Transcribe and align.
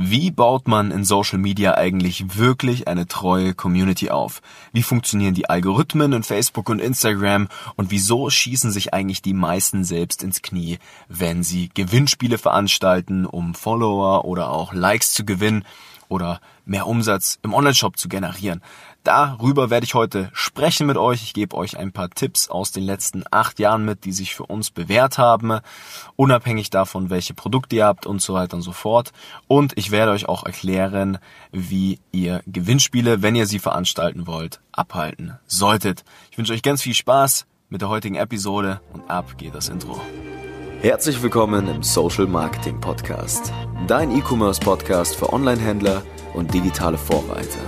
Wie 0.00 0.30
baut 0.30 0.68
man 0.68 0.92
in 0.92 1.04
Social 1.04 1.40
Media 1.40 1.74
eigentlich 1.74 2.38
wirklich 2.38 2.86
eine 2.86 3.08
treue 3.08 3.52
Community 3.52 4.10
auf? 4.10 4.42
Wie 4.72 4.84
funktionieren 4.84 5.34
die 5.34 5.50
Algorithmen 5.50 6.12
in 6.12 6.22
Facebook 6.22 6.68
und 6.68 6.78
Instagram? 6.78 7.48
Und 7.74 7.90
wieso 7.90 8.30
schießen 8.30 8.70
sich 8.70 8.94
eigentlich 8.94 9.22
die 9.22 9.34
meisten 9.34 9.82
selbst 9.82 10.22
ins 10.22 10.40
Knie, 10.40 10.78
wenn 11.08 11.42
sie 11.42 11.68
Gewinnspiele 11.74 12.38
veranstalten, 12.38 13.26
um 13.26 13.56
Follower 13.56 14.24
oder 14.24 14.50
auch 14.50 14.72
Likes 14.72 15.10
zu 15.10 15.24
gewinnen? 15.24 15.64
Oder 16.08 16.40
mehr 16.64 16.86
Umsatz 16.86 17.38
im 17.42 17.54
Onlineshop 17.54 17.98
zu 17.98 18.08
generieren. 18.08 18.62
Darüber 19.04 19.70
werde 19.70 19.84
ich 19.84 19.94
heute 19.94 20.28
sprechen 20.34 20.86
mit 20.86 20.96
euch. 20.96 21.22
Ich 21.22 21.32
gebe 21.32 21.56
euch 21.56 21.78
ein 21.78 21.92
paar 21.92 22.10
Tipps 22.10 22.48
aus 22.48 22.72
den 22.72 22.82
letzten 22.82 23.24
acht 23.30 23.58
Jahren 23.58 23.84
mit, 23.84 24.04
die 24.04 24.12
sich 24.12 24.34
für 24.34 24.44
uns 24.44 24.70
bewährt 24.70 25.16
haben, 25.16 25.60
unabhängig 26.16 26.68
davon, 26.70 27.08
welche 27.08 27.32
Produkte 27.32 27.76
ihr 27.76 27.86
habt 27.86 28.06
und 28.06 28.20
so 28.20 28.34
weiter 28.34 28.56
und 28.56 28.62
so 28.62 28.72
fort. 28.72 29.12
Und 29.46 29.72
ich 29.76 29.90
werde 29.90 30.12
euch 30.12 30.28
auch 30.28 30.44
erklären, 30.44 31.18
wie 31.52 32.00
ihr 32.12 32.42
Gewinnspiele, 32.46 33.22
wenn 33.22 33.34
ihr 33.34 33.46
sie 33.46 33.60
veranstalten 33.60 34.26
wollt, 34.26 34.60
abhalten 34.72 35.38
solltet. 35.46 36.04
Ich 36.30 36.38
wünsche 36.38 36.52
euch 36.52 36.62
ganz 36.62 36.82
viel 36.82 36.94
Spaß 36.94 37.46
mit 37.70 37.80
der 37.80 37.88
heutigen 37.88 38.16
Episode 38.16 38.80
und 38.92 39.08
ab 39.10 39.38
geht 39.38 39.54
das 39.54 39.68
Intro. 39.68 40.00
Herzlich 40.80 41.20
willkommen 41.20 41.66
im 41.66 41.82
Social 41.82 42.28
Marketing 42.28 42.78
Podcast, 42.80 43.52
dein 43.88 44.16
E-Commerce 44.16 44.60
Podcast 44.60 45.16
für 45.16 45.32
Online-Händler 45.32 46.02
und 46.34 46.54
digitale 46.54 46.96
Vorreiter. 46.96 47.58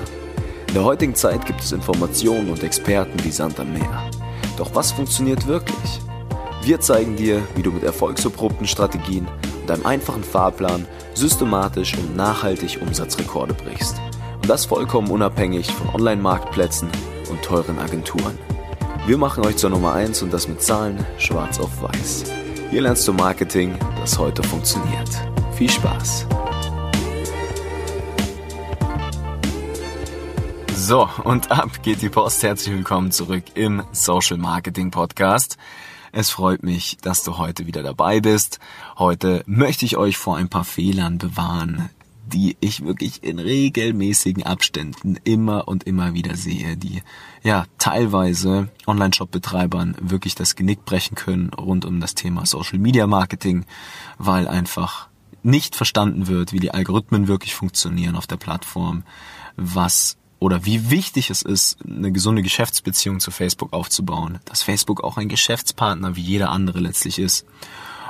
In 0.69 0.75
der 0.75 0.85
heutigen 0.85 1.17
Zeit 1.17 1.45
gibt 1.45 1.61
es 1.61 1.73
Informationen 1.73 2.51
und 2.51 2.63
Experten 2.63 3.25
wie 3.25 3.33
Sand 3.33 3.59
am 3.59 3.73
Meer. 3.73 4.09
Doch 4.57 4.77
was 4.77 4.93
funktioniert 4.93 5.49
wirklich? 5.49 6.01
Wir 6.63 6.79
zeigen 6.79 7.17
dir, 7.17 7.43
wie 7.57 7.63
du 7.63 7.73
mit 7.73 7.83
erfolgserprobten 7.83 8.69
Strategien 8.69 9.27
und 9.63 9.71
einem 9.73 9.87
einfachen 9.87 10.23
Fahrplan 10.23 10.87
systematisch 11.13 11.99
und 11.99 12.15
nachhaltig 12.15 12.79
Umsatzrekorde 12.81 13.55
brichst. 13.55 14.01
Und 14.41 14.49
das 14.49 14.67
vollkommen 14.67 15.11
unabhängig 15.11 15.73
von 15.73 15.89
Online-Marktplätzen 15.97 16.89
und 17.29 17.43
teuren 17.43 17.81
Agenturen. 17.81 18.39
Wir 19.05 19.19
machen 19.19 19.45
euch 19.45 19.57
zur 19.57 19.71
Nummer 19.71 19.95
1 19.95 20.23
und 20.23 20.33
das 20.33 20.47
mit 20.47 20.63
Zahlen 20.63 21.05
schwarz 21.19 21.59
auf 21.59 21.83
weiß. 21.83 22.40
Hier 22.71 22.83
lernst 22.83 23.09
du 23.09 23.13
Marketing, 23.13 23.77
das 23.97 24.17
heute 24.17 24.45
funktioniert. 24.45 25.09
Viel 25.55 25.69
Spaß! 25.69 26.25
So, 30.77 31.09
und 31.25 31.51
ab 31.51 31.83
geht 31.83 32.01
die 32.01 32.09
Post. 32.09 32.45
Herzlich 32.45 32.73
willkommen 32.77 33.11
zurück 33.11 33.43
im 33.55 33.83
Social 33.91 34.39
Marketing 34.39 34.93
Podcast. 34.93 35.59
Es 36.13 36.31
freut 36.31 36.63
mich, 36.63 36.97
dass 36.99 37.25
du 37.25 37.39
heute 37.39 37.67
wieder 37.67 37.83
dabei 37.83 38.21
bist. 38.21 38.61
Heute 38.97 39.43
möchte 39.47 39.85
ich 39.85 39.97
euch 39.97 40.17
vor 40.17 40.37
ein 40.37 40.49
paar 40.49 40.65
Fehlern 40.65 41.19
bewahren, 41.19 41.91
die 42.31 42.57
ich 42.61 42.85
wirklich 42.85 43.23
in 43.23 43.39
regelmäßigen 43.39 44.45
Abständen 44.45 45.17
immer 45.25 45.69
und 45.69 45.85
immer 45.85 46.15
wieder 46.15 46.37
sehe, 46.37 46.77
die 46.77 47.03
ja 47.43 47.67
teilweise 47.79 48.69
Online-Shop-Betreibern 48.87 49.97
wirklich 50.01 50.35
das 50.35 50.57
Genick 50.57 50.85
brechen 50.85 51.15
können 51.15 51.51
rund 51.53 51.85
um 51.85 52.01
das 52.01 52.15
Thema 52.15 52.47
Social 52.47 52.79
Media 52.79 53.07
Marketing, 53.07 53.67
weil 54.19 54.49
einfach 54.49 55.09
nicht 55.43 55.77
verstanden 55.77 56.27
wird, 56.27 56.53
wie 56.53 56.61
die 56.61 56.73
Algorithmen 56.73 57.29
wirklich 57.29 57.55
funktionieren 57.55 58.17
auf 58.17 58.27
der 58.27 58.37
Plattform, 58.37 59.05
was 59.57 60.17
oder 60.39 60.65
wie 60.65 60.91
wichtig 60.91 61.29
es 61.29 61.43
ist, 61.43 61.79
eine 61.87 62.13
gesunde 62.13 62.43
Geschäftsbeziehung 62.43 63.21
zu 63.21 63.31
Facebook 63.31 63.75
aufzubauen, 63.75 64.39
dass 64.47 64.63
Facebook 64.63 65.05
auch 65.05 65.19
ein 65.19 65.29
Geschäftspartner 65.29 66.17
wie 66.17 66.23
jeder 66.23 66.51
andere 66.51 66.81
letztlich 66.81 67.19
ist. 67.19 67.47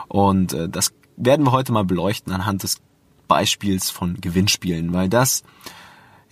Und 0.07 0.53
äh, 0.53 0.69
das 0.69 0.93
werden 1.17 1.45
wir 1.45 1.53
heute 1.53 1.73
mal 1.73 1.85
beleuchten 1.85 2.33
anhand 2.33 2.63
des 2.63 2.81
Beispiels 3.31 3.91
von 3.91 4.21
Gewinnspielen, 4.21 4.93
weil 4.93 5.09
das, 5.09 5.45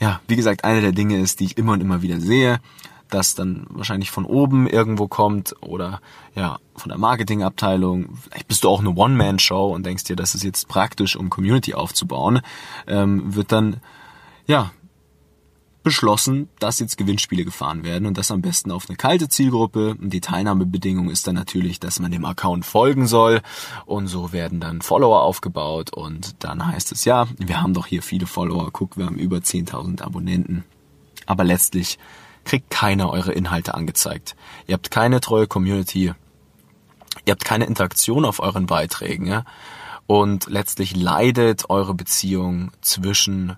ja, 0.01 0.21
wie 0.27 0.35
gesagt, 0.35 0.65
eine 0.65 0.81
der 0.81 0.91
Dinge 0.91 1.19
ist, 1.19 1.39
die 1.39 1.45
ich 1.45 1.57
immer 1.57 1.73
und 1.73 1.81
immer 1.81 2.03
wieder 2.03 2.21
sehe, 2.21 2.59
dass 3.09 3.37
dann 3.37 3.67
wahrscheinlich 3.71 4.11
von 4.11 4.25
oben 4.25 4.67
irgendwo 4.67 5.07
kommt 5.07 5.55
oder 5.61 6.01
ja, 6.35 6.59
von 6.75 6.89
der 6.89 6.99
Marketingabteilung, 6.99 8.17
vielleicht 8.17 8.49
bist 8.49 8.65
du 8.65 8.69
auch 8.69 8.81
eine 8.81 8.91
One-Man-Show 8.91 9.73
und 9.73 9.87
denkst 9.87 10.05
dir, 10.05 10.17
das 10.17 10.35
ist 10.35 10.43
jetzt 10.43 10.67
praktisch, 10.67 11.15
um 11.15 11.31
Community 11.31 11.73
aufzubauen, 11.73 12.41
ähm, 12.89 13.35
wird 13.35 13.53
dann 13.53 13.77
ja 14.47 14.73
beschlossen, 15.89 16.51
dass 16.59 16.81
jetzt 16.81 16.99
Gewinnspiele 16.99 17.47
gefahren 17.47 17.83
werden 17.83 18.05
und 18.05 18.19
das 18.19 18.31
am 18.31 18.43
besten 18.43 18.71
auf 18.73 18.91
eine 18.91 18.97
kalte 18.99 19.31
Zielgruppe. 19.31 19.97
Und 19.99 20.11
die 20.11 20.21
Teilnahmebedingung 20.21 21.09
ist 21.09 21.27
dann 21.27 21.35
natürlich, 21.35 21.81
dass 21.81 21.99
man 21.99 22.13
dem 22.13 22.27
Account 22.27 22.67
folgen 22.67 23.07
soll 23.07 23.41
und 23.87 24.07
so 24.07 24.31
werden 24.31 24.61
dann 24.61 24.83
Follower 24.83 25.23
aufgebaut 25.23 25.95
und 25.95 26.45
dann 26.45 26.67
heißt 26.67 26.93
es 26.93 27.07
ja, 27.07 27.27
wir 27.39 27.63
haben 27.63 27.73
doch 27.73 27.87
hier 27.87 28.03
viele 28.03 28.27
Follower, 28.27 28.69
guck, 28.71 28.99
wir 28.99 29.07
haben 29.07 29.17
über 29.17 29.39
10.000 29.39 30.03
Abonnenten. 30.03 30.65
Aber 31.25 31.43
letztlich 31.43 31.99
kriegt 32.45 32.69
keiner 32.69 33.09
eure 33.09 33.33
Inhalte 33.33 33.73
angezeigt. 33.73 34.37
Ihr 34.67 34.75
habt 34.75 34.91
keine 34.91 35.23
treue 35.23 35.47
Community, 35.47 36.13
ihr 37.25 37.31
habt 37.31 37.47
keine 37.47 37.65
Interaktion 37.65 38.27
auf 38.27 38.41
euren 38.41 38.67
Beiträgen 38.67 39.27
ja? 39.27 39.45
und 40.07 40.51
letztlich 40.51 40.95
leidet 40.95 41.71
eure 41.71 41.95
Beziehung 41.95 42.73
zwischen 42.83 43.57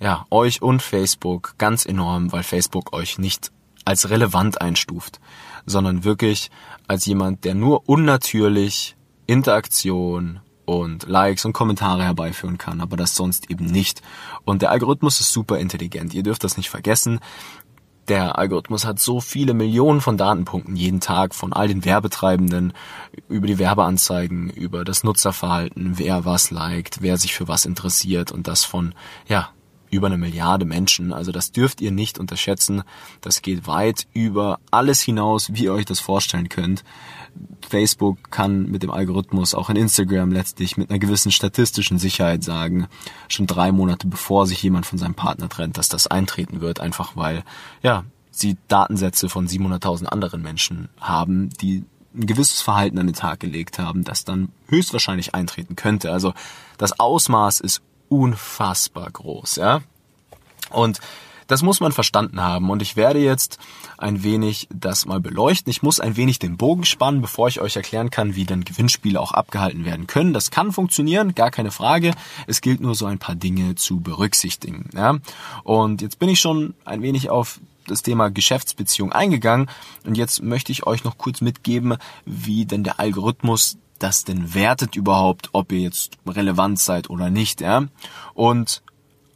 ja, 0.00 0.26
euch 0.30 0.62
und 0.62 0.82
Facebook 0.82 1.54
ganz 1.58 1.84
enorm, 1.84 2.32
weil 2.32 2.42
Facebook 2.42 2.92
euch 2.92 3.18
nicht 3.18 3.52
als 3.84 4.10
relevant 4.10 4.60
einstuft, 4.60 5.20
sondern 5.66 6.04
wirklich 6.04 6.50
als 6.88 7.06
jemand, 7.06 7.44
der 7.44 7.54
nur 7.54 7.88
unnatürlich 7.88 8.96
Interaktion 9.26 10.40
und 10.64 11.06
Likes 11.06 11.44
und 11.44 11.52
Kommentare 11.52 12.04
herbeiführen 12.04 12.58
kann, 12.58 12.80
aber 12.80 12.96
das 12.96 13.14
sonst 13.14 13.50
eben 13.50 13.66
nicht. 13.66 14.02
Und 14.44 14.62
der 14.62 14.70
Algorithmus 14.70 15.20
ist 15.20 15.32
super 15.32 15.58
intelligent. 15.58 16.14
Ihr 16.14 16.22
dürft 16.22 16.44
das 16.44 16.56
nicht 16.56 16.70
vergessen. 16.70 17.20
Der 18.08 18.38
Algorithmus 18.38 18.86
hat 18.86 18.98
so 18.98 19.20
viele 19.20 19.54
Millionen 19.54 20.00
von 20.00 20.16
Datenpunkten 20.16 20.76
jeden 20.76 21.00
Tag 21.00 21.34
von 21.34 21.52
all 21.52 21.68
den 21.68 21.84
Werbetreibenden 21.84 22.72
über 23.28 23.46
die 23.46 23.58
Werbeanzeigen, 23.58 24.50
über 24.50 24.84
das 24.84 25.04
Nutzerverhalten, 25.04 25.98
wer 25.98 26.24
was 26.24 26.50
liked, 26.50 27.02
wer 27.02 27.18
sich 27.18 27.34
für 27.34 27.48
was 27.48 27.66
interessiert 27.66 28.32
und 28.32 28.48
das 28.48 28.64
von, 28.64 28.94
ja, 29.28 29.50
über 29.90 30.06
eine 30.06 30.18
Milliarde 30.18 30.64
Menschen. 30.64 31.12
Also 31.12 31.32
das 31.32 31.52
dürft 31.52 31.80
ihr 31.80 31.90
nicht 31.90 32.18
unterschätzen. 32.18 32.82
Das 33.20 33.42
geht 33.42 33.66
weit 33.66 34.06
über 34.12 34.58
alles 34.70 35.00
hinaus, 35.00 35.52
wie 35.52 35.64
ihr 35.64 35.72
euch 35.72 35.84
das 35.84 36.00
vorstellen 36.00 36.48
könnt. 36.48 36.84
Facebook 37.68 38.30
kann 38.30 38.70
mit 38.70 38.82
dem 38.82 38.90
Algorithmus 38.90 39.54
auch 39.54 39.70
in 39.70 39.76
Instagram 39.76 40.32
letztlich 40.32 40.76
mit 40.76 40.90
einer 40.90 40.98
gewissen 40.98 41.30
statistischen 41.30 41.98
Sicherheit 41.98 42.42
sagen, 42.42 42.88
schon 43.28 43.46
drei 43.46 43.72
Monate 43.72 44.06
bevor 44.06 44.46
sich 44.46 44.62
jemand 44.62 44.86
von 44.86 44.98
seinem 44.98 45.14
Partner 45.14 45.48
trennt, 45.48 45.78
dass 45.78 45.88
das 45.88 46.06
eintreten 46.06 46.60
wird, 46.60 46.80
einfach 46.80 47.16
weil, 47.16 47.44
ja, 47.82 48.04
sie 48.30 48.56
Datensätze 48.68 49.28
von 49.28 49.46
700.000 49.46 50.06
anderen 50.06 50.42
Menschen 50.42 50.88
haben, 51.00 51.50
die 51.60 51.84
ein 52.14 52.26
gewisses 52.26 52.60
Verhalten 52.60 52.98
an 52.98 53.06
den 53.06 53.14
Tag 53.14 53.40
gelegt 53.40 53.78
haben, 53.78 54.02
das 54.02 54.24
dann 54.24 54.50
höchstwahrscheinlich 54.68 55.34
eintreten 55.34 55.76
könnte. 55.76 56.10
Also 56.10 56.34
das 56.76 56.98
Ausmaß 56.98 57.60
ist 57.60 57.82
unfassbar 58.10 59.10
groß, 59.10 59.56
ja. 59.56 59.80
Und 60.68 61.00
das 61.46 61.62
muss 61.62 61.80
man 61.80 61.90
verstanden 61.90 62.40
haben 62.40 62.70
und 62.70 62.80
ich 62.80 62.94
werde 62.94 63.18
jetzt 63.18 63.58
ein 63.98 64.22
wenig 64.22 64.68
das 64.72 65.04
mal 65.04 65.18
beleuchten. 65.18 65.68
Ich 65.68 65.82
muss 65.82 65.98
ein 65.98 66.16
wenig 66.16 66.38
den 66.38 66.56
Bogen 66.56 66.84
spannen, 66.84 67.20
bevor 67.20 67.48
ich 67.48 67.60
euch 67.60 67.74
erklären 67.74 68.10
kann, 68.10 68.36
wie 68.36 68.44
dann 68.44 68.64
Gewinnspiele 68.64 69.20
auch 69.20 69.32
abgehalten 69.32 69.84
werden 69.84 70.06
können. 70.06 70.32
Das 70.32 70.52
kann 70.52 70.70
funktionieren, 70.70 71.34
gar 71.34 71.50
keine 71.50 71.72
Frage. 71.72 72.12
Es 72.46 72.60
gilt 72.60 72.80
nur 72.80 72.94
so 72.94 73.06
ein 73.06 73.18
paar 73.18 73.34
Dinge 73.34 73.74
zu 73.74 73.98
berücksichtigen. 73.98 74.90
Ja? 74.94 75.18
Und 75.64 76.02
jetzt 76.02 76.20
bin 76.20 76.28
ich 76.28 76.38
schon 76.38 76.74
ein 76.84 77.02
wenig 77.02 77.30
auf 77.30 77.58
das 77.88 78.02
Thema 78.02 78.30
Geschäftsbeziehung 78.30 79.10
eingegangen 79.10 79.68
und 80.04 80.16
jetzt 80.16 80.42
möchte 80.42 80.70
ich 80.70 80.86
euch 80.86 81.02
noch 81.02 81.18
kurz 81.18 81.40
mitgeben, 81.40 81.96
wie 82.24 82.64
denn 82.64 82.84
der 82.84 83.00
Algorithmus 83.00 83.76
das 84.02 84.24
denn 84.24 84.54
wertet 84.54 84.96
überhaupt, 84.96 85.50
ob 85.52 85.72
ihr 85.72 85.80
jetzt 85.80 86.18
relevant 86.26 86.78
seid 86.78 87.10
oder 87.10 87.30
nicht, 87.30 87.60
ja. 87.60 87.86
Und 88.34 88.82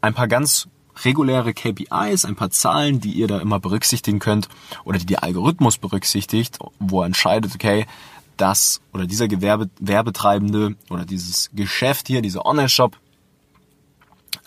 ein 0.00 0.14
paar 0.14 0.28
ganz 0.28 0.68
reguläre 1.04 1.54
KPIs, 1.54 2.24
ein 2.24 2.36
paar 2.36 2.50
Zahlen, 2.50 3.00
die 3.00 3.12
ihr 3.12 3.26
da 3.26 3.38
immer 3.38 3.58
berücksichtigen 3.60 4.18
könnt 4.18 4.48
oder 4.84 4.98
die 4.98 5.06
der 5.06 5.22
Algorithmus 5.22 5.78
berücksichtigt, 5.78 6.58
wo 6.78 7.02
er 7.02 7.06
entscheidet, 7.06 7.54
okay, 7.54 7.86
das 8.36 8.80
oder 8.92 9.06
dieser 9.06 9.28
Gewerbe, 9.28 9.70
Werbetreibende 9.80 10.76
oder 10.90 11.04
dieses 11.04 11.50
Geschäft 11.52 12.08
hier, 12.08 12.22
dieser 12.22 12.46
Online-Shop 12.46 12.96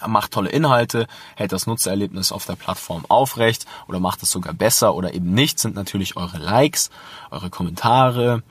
macht 0.06 0.31
tolle 0.31 0.50
Inhalte, 0.50 1.07
hält 1.36 1.51
das 1.51 1.65
Nutzererlebnis 1.65 2.31
auf 2.31 2.45
der 2.45 2.56
Plattform 2.56 3.06
aufrecht 3.07 3.65
oder 3.88 4.00
macht 4.00 4.21
es 4.21 4.31
sogar 4.31 4.53
besser 4.53 4.94
oder 4.94 5.13
eben 5.13 5.33
nicht, 5.33 5.59
sind 5.59 5.75
natürlich 5.75 6.18
eure 6.18 6.38
Likes, 6.38 6.92
eure 7.31 7.50
Kommentare, 7.50 8.44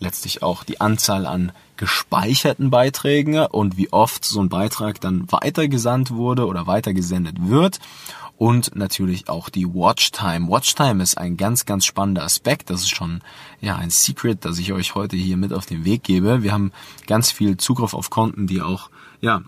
letztlich 0.00 0.42
auch 0.42 0.64
die 0.64 0.80
Anzahl 0.80 1.26
an 1.26 1.52
gespeicherten 1.76 2.70
Beiträgen 2.70 3.38
und 3.46 3.76
wie 3.76 3.92
oft 3.92 4.24
so 4.24 4.40
ein 4.40 4.48
Beitrag 4.48 5.00
dann 5.00 5.30
weitergesandt 5.30 6.10
wurde 6.10 6.46
oder 6.46 6.66
weitergesendet 6.66 7.36
wird 7.48 7.78
und 8.38 8.76
natürlich 8.76 9.28
auch 9.28 9.48
die 9.48 9.66
Watchtime. 9.66 10.48
Watchtime 10.48 11.02
ist 11.02 11.18
ein 11.18 11.36
ganz, 11.36 11.66
ganz 11.66 11.84
spannender 11.84 12.22
Aspekt. 12.22 12.70
Das 12.70 12.82
ist 12.82 12.90
schon 12.90 13.20
ja 13.60 13.76
ein 13.76 13.90
Secret, 13.90 14.44
das 14.44 14.58
ich 14.58 14.72
euch 14.72 14.94
heute 14.94 15.16
hier 15.16 15.36
mit 15.36 15.52
auf 15.52 15.66
den 15.66 15.84
Weg 15.84 16.04
gebe. 16.04 16.42
Wir 16.42 16.52
haben 16.52 16.72
ganz 17.06 17.32
viel 17.32 17.56
Zugriff 17.56 17.94
auf 17.94 18.10
Konten, 18.10 18.46
die 18.46 18.62
auch 18.62 18.90
ja 19.20 19.42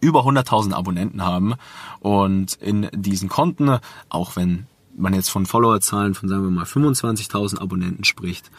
über 0.00 0.20
100.000 0.26 0.74
Abonnenten 0.74 1.22
haben 1.22 1.54
und 2.00 2.54
in 2.54 2.88
diesen 2.92 3.28
Konten, 3.28 3.78
auch 4.08 4.36
wenn 4.36 4.66
man 4.96 5.14
jetzt 5.14 5.30
von 5.30 5.46
Followerzahlen 5.46 6.14
von 6.14 6.28
sagen 6.28 6.42
wir 6.44 6.50
mal 6.50 6.64
25.000 6.64 7.58
Abonnenten 7.58 8.04
spricht, 8.04 8.50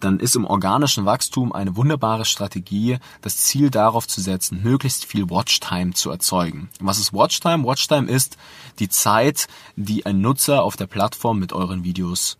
dann 0.00 0.20
ist 0.20 0.36
im 0.36 0.44
organischen 0.44 1.04
Wachstum 1.04 1.52
eine 1.52 1.76
wunderbare 1.76 2.24
Strategie, 2.24 2.98
das 3.20 3.38
Ziel 3.38 3.70
darauf 3.70 4.06
zu 4.06 4.20
setzen, 4.20 4.62
möglichst 4.62 5.04
viel 5.04 5.28
Watchtime 5.28 5.92
zu 5.92 6.10
erzeugen. 6.10 6.68
Was 6.80 6.98
ist 6.98 7.12
Watchtime? 7.12 7.64
Watchtime 7.64 8.08
ist 8.08 8.36
die 8.78 8.88
Zeit, 8.88 9.48
die 9.76 10.06
ein 10.06 10.20
Nutzer 10.20 10.62
auf 10.62 10.76
der 10.76 10.86
Plattform 10.86 11.38
mit 11.38 11.52
euren 11.52 11.84
Videos 11.84 12.38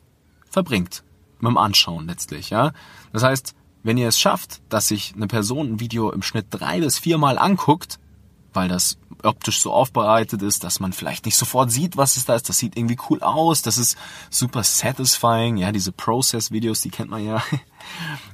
verbringt. 0.48 1.02
Mit 1.40 1.50
dem 1.50 1.56
Anschauen 1.56 2.06
letztlich, 2.06 2.50
ja. 2.50 2.72
Das 3.12 3.22
heißt, 3.22 3.54
wenn 3.82 3.96
ihr 3.96 4.08
es 4.08 4.18
schafft, 4.18 4.60
dass 4.68 4.88
sich 4.88 5.14
eine 5.14 5.28
Person 5.28 5.72
ein 5.72 5.80
Video 5.80 6.10
im 6.10 6.22
Schnitt 6.22 6.46
drei 6.50 6.80
bis 6.80 6.98
viermal 6.98 7.38
anguckt, 7.38 7.98
weil 8.52 8.68
das 8.68 8.98
optisch 9.22 9.60
so 9.60 9.72
aufbereitet 9.72 10.42
ist, 10.42 10.64
dass 10.64 10.80
man 10.80 10.92
vielleicht 10.92 11.26
nicht 11.26 11.36
sofort 11.36 11.70
sieht, 11.70 11.96
was 11.96 12.16
es 12.16 12.24
da 12.24 12.34
ist. 12.34 12.48
Das 12.48 12.58
sieht 12.58 12.76
irgendwie 12.76 12.98
cool 13.10 13.20
aus. 13.22 13.62
Das 13.62 13.78
ist 13.78 13.96
super 14.30 14.62
satisfying. 14.62 15.56
Ja, 15.56 15.72
diese 15.72 15.92
Process-Videos, 15.92 16.80
die 16.82 16.90
kennt 16.90 17.10
man 17.10 17.24
ja. 17.24 17.42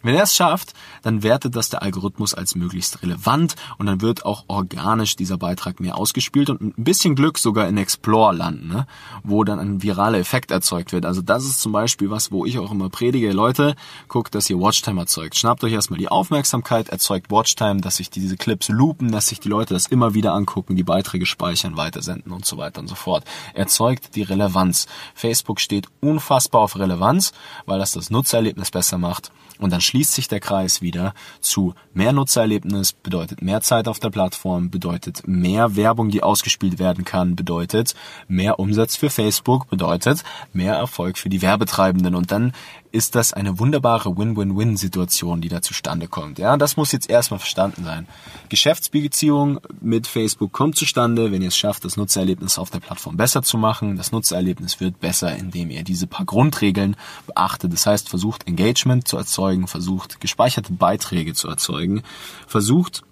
Wenn 0.03 0.15
er 0.15 0.25
es 0.25 0.35
schafft, 0.35 0.75
dann 1.03 1.23
wertet 1.23 1.57
das 1.57 1.71
der 1.71 1.83
Algorithmus 1.83 2.35
als 2.35 2.55
möglichst 2.55 3.03
relevant 3.03 3.57
und 3.79 3.87
dann 3.87 4.01
wird 4.01 4.25
auch 4.25 4.45
organisch 4.49 5.17
dieser 5.17 5.39
Beitrag 5.39 5.81
mehr 5.81 5.97
ausgespielt 5.97 6.51
und 6.51 6.61
ein 6.61 6.73
bisschen 6.77 7.15
Glück 7.15 7.39
sogar 7.39 7.69
in 7.69 7.77
Explore 7.77 8.35
landen, 8.35 8.69
ne? 8.69 8.87
wo 9.23 9.45
dann 9.45 9.59
ein 9.59 9.83
viraler 9.83 10.19
Effekt 10.19 10.51
erzeugt 10.51 10.93
wird. 10.93 11.07
Also 11.07 11.23
das 11.23 11.45
ist 11.45 11.61
zum 11.61 11.73
Beispiel 11.73 12.11
was, 12.11 12.33
wo 12.33 12.45
ich 12.45 12.59
auch 12.59 12.71
immer 12.71 12.91
predige, 12.91 13.33
Leute, 13.33 13.77
guckt, 14.09 14.35
dass 14.35 14.49
ihr 14.51 14.59
Watchtime 14.59 15.01
erzeugt. 15.01 15.37
Schnappt 15.37 15.65
euch 15.65 15.73
erstmal 15.73 15.99
die 15.99 16.09
Aufmerksamkeit, 16.09 16.89
erzeugt 16.89 17.31
Watchtime, 17.31 17.81
dass 17.81 17.97
sich 17.97 18.11
diese 18.11 18.37
Clips 18.37 18.69
loopen, 18.69 19.13
dass 19.13 19.29
sich 19.29 19.41
die 19.41 19.49
Leute 19.49 19.75
das 19.75 19.87
immer 19.87 20.15
wieder 20.15 20.33
angucken, 20.33 20.77
die 20.77 20.83
Beiträge 20.83 21.27
speichern, 21.27 21.77
weitersenden 21.77 22.33
und 22.33 22.45
so 22.45 22.57
weiter 22.57 22.81
und 22.81 22.89
so 22.89 22.95
fort. 22.95 23.25
Erzeugt 23.55 24.17
die 24.17 24.23
Relevanz. 24.23 24.87
Facebook 25.15 25.61
steht 25.61 25.89
unfassbar 26.01 26.63
auf 26.63 26.79
Relevanz, 26.79 27.33
weil 27.67 27.79
das 27.79 27.93
das 27.93 28.11
Nutzererlebnis 28.11 28.71
besser 28.71 28.99
macht 28.99 29.33
und 29.59 29.73
dann 29.73 29.81
schließt 29.81 30.13
sich 30.13 30.29
der 30.29 30.41
Kreis 30.41 30.83
wieder 30.83 31.15
zu 31.41 31.75
mehr 31.93 32.13
Nutzererlebnis, 32.13 32.93
bedeutet 32.93 33.43
mehr 33.43 33.61
Zeit 33.61 33.89
auf 33.89 34.01
der 34.01 34.11
Plattform, 34.11 34.71
bedeutet 34.71 35.27
mehr 35.27 35.77
Werbung, 35.77 36.11
die 36.11 36.23
ausgespielt 36.23 36.79
werden 36.79 37.05
kann, 37.05 37.37
bedeutet 37.37 37.95
mehr 38.29 38.59
Umsatz 38.59 38.97
für 38.97 39.11
Facebook, 39.11 39.69
bedeutet 39.71 40.25
mehr 40.53 40.75
Erfolg 40.75 41.19
für 41.19 41.29
die 41.29 41.43
Werbetreibenden. 41.43 42.15
Und 42.15 42.31
dann 42.33 42.53
ist 42.95 43.17
das 43.17 43.33
eine 43.33 43.59
wunderbare 43.59 44.17
Win-Win-Win-Situation, 44.17 45.41
die 45.41 45.49
da 45.49 45.61
zustande 45.61 46.07
kommt. 46.07 46.39
Ja, 46.39 46.57
das 46.57 46.77
muss 46.77 46.93
jetzt 46.93 47.11
erstmal 47.11 47.41
verstanden 47.41 47.83
sein. 47.83 48.07
Geschäftsbeziehung 48.51 49.59
mit 49.81 50.07
Facebook 50.07 50.53
kommt 50.53 50.77
zustande, 50.77 51.33
wenn 51.33 51.43
ihr 51.43 51.49
es 51.49 51.57
schafft, 51.57 51.85
das 51.85 51.97
Nutzererlebnis 51.97 52.57
auf 52.57 52.71
der 52.71 52.79
Plattform 52.79 53.17
besser 53.17 53.43
zu 53.43 53.59
machen. 53.59 53.97
Das 53.97 54.13
Nutzererlebnis 54.13 54.79
wird 54.79 55.01
besser, 55.01 55.35
indem 55.35 55.71
ihr 55.71 55.83
diese 55.83 56.07
paar 56.07 56.25
Grundregeln 56.25 56.95
beachtet. 57.27 57.73
Das 57.73 57.85
heißt, 57.85 58.09
versucht 58.09 58.47
Engagement 58.47 59.09
zu 59.09 59.17
erzeugen, 59.17 59.67
versucht 59.67 60.21
gespeicherte 60.21 60.73
Beiträge 60.73 61.35
zu 61.35 61.49
erzeugen, 61.49 62.05
versucht 62.47 63.03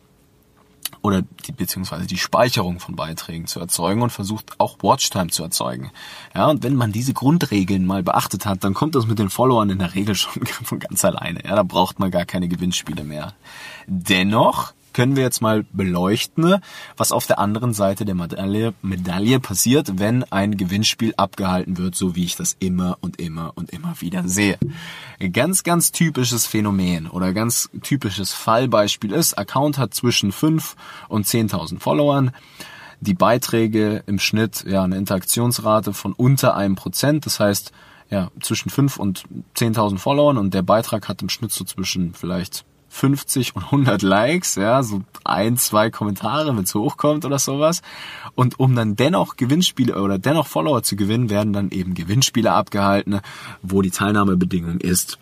oder 1.02 1.22
die, 1.22 1.52
beziehungsweise 1.52 2.06
die 2.06 2.16
Speicherung 2.16 2.81
von 2.81 2.96
Beiträgen 2.96 3.46
zu 3.46 3.60
erzeugen 3.60 4.02
und 4.02 4.10
versucht 4.10 4.58
auch 4.58 4.78
Watchtime 4.82 5.28
zu 5.28 5.43
erzeugen. 5.43 5.90
Ja, 6.34 6.49
und 6.49 6.62
wenn 6.62 6.76
man 6.76 6.93
diese 6.93 7.12
Grundregeln 7.12 7.84
mal 7.84 8.02
beachtet 8.02 8.46
hat, 8.46 8.64
dann 8.64 8.72
kommt 8.72 8.94
das 8.94 9.06
mit 9.06 9.19
den 9.19 9.28
Followern 9.28 9.70
in 9.70 9.81
der 9.81 9.94
Regel 9.94 10.14
schon 10.14 10.46
von 10.46 10.78
ganz 10.78 11.04
alleine. 11.04 11.44
Ja, 11.44 11.56
da 11.56 11.64
braucht 11.64 11.99
man 11.99 12.10
gar 12.10 12.25
keine 12.25 12.49
Gewinnspiele 12.49 13.04
mehr. 13.04 13.34
Dennoch 13.87 14.72
können 14.93 15.17
wir 15.17 15.23
jetzt 15.23 15.43
mal 15.43 15.65
beleuchten, 15.73 16.56
was 16.97 17.12
auf 17.12 17.27
der 17.27 17.39
anderen 17.39 17.73
Seite 17.73 18.05
der 18.05 18.15
Medaille, 18.15 18.75
Medaille 18.83 19.41
passiert, 19.41 19.99
wenn 19.99 20.25
ein 20.25 20.56
Gewinnspiel 20.56 21.15
abgehalten 21.17 21.79
wird, 21.79 21.94
so 21.94 22.15
wie 22.15 22.25
ich 22.25 22.37
das 22.37 22.56
immer 22.59 22.99
und 23.00 23.21
immer 23.21 23.53
und 23.55 23.71
immer 23.71 24.00
wieder 24.00 24.29
sehe. 24.29 24.59
Ganz, 25.33 25.62
ganz 25.62 25.93
typisches 25.93 26.47
Phänomen 26.47 27.06
oder 27.09 27.33
ganz 27.33 27.71
typisches 27.83 28.33
Fallbeispiel 28.33 29.12
ist, 29.12 29.39
Account 29.39 29.79
hat 29.79 29.94
zwischen 29.94 30.33
5 30.33 30.77
und 31.09 31.27
10.000 31.27 31.81
Followern 31.81 32.33
die 33.03 33.15
Beiträge 33.15 34.05
im 34.06 34.21
Schnitt 34.21 34.65
ja 34.65 34.85
eine 34.85 34.97
Interaktionsrate 34.97 35.93
von 35.93 36.12
unter 36.12 36.55
einem 36.55 36.77
Prozent. 36.77 37.27
Das 37.27 37.41
heißt, 37.41 37.73
ja, 38.11 38.31
zwischen 38.41 38.71
5 38.71 38.99
und 38.99 39.25
10.000 39.56 39.99
Followern 39.99 40.39
und 40.39 40.55
der 40.55 40.62
Beitrag 40.62 41.09
hat 41.09 41.21
im 41.23 41.29
Schnitt 41.29 41.50
so 41.50 41.65
zwischen 41.65 42.15
vielleicht 42.15 42.65
50 42.93 43.56
und 43.56 43.65
100 43.65 44.03
Likes, 44.03 44.55
ja, 44.56 44.83
so 44.83 45.03
ein, 45.25 45.56
zwei 45.56 45.91
Kommentare, 45.91 46.55
wenn 46.55 46.65
es 46.65 46.75
hochkommt 46.75 47.25
oder 47.25 47.39
sowas. 47.39 47.81
Und 48.35 48.61
um 48.61 48.77
dann 48.77 48.97
dennoch 48.97 49.37
Gewinnspiele 49.37 50.00
oder 50.00 50.19
dennoch 50.19 50.47
Follower 50.47 50.83
zu 50.83 50.94
gewinnen, 50.94 51.31
werden 51.31 51.55
dann 51.55 51.71
eben 51.71 51.94
Gewinnspiele 51.94 52.53
abgehalten, 52.53 53.21
wo 53.62 53.81
die 53.81 53.91
Teilnahmebedingung 53.91 54.79
ist, 54.79 55.19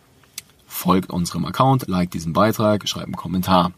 folgt 0.66 1.10
unserem 1.10 1.44
Account, 1.44 1.86
like 1.86 2.10
diesen 2.10 2.32
Beitrag, 2.32 2.88
schreibt 2.88 3.06
einen 3.06 3.16
Kommentar. 3.16 3.70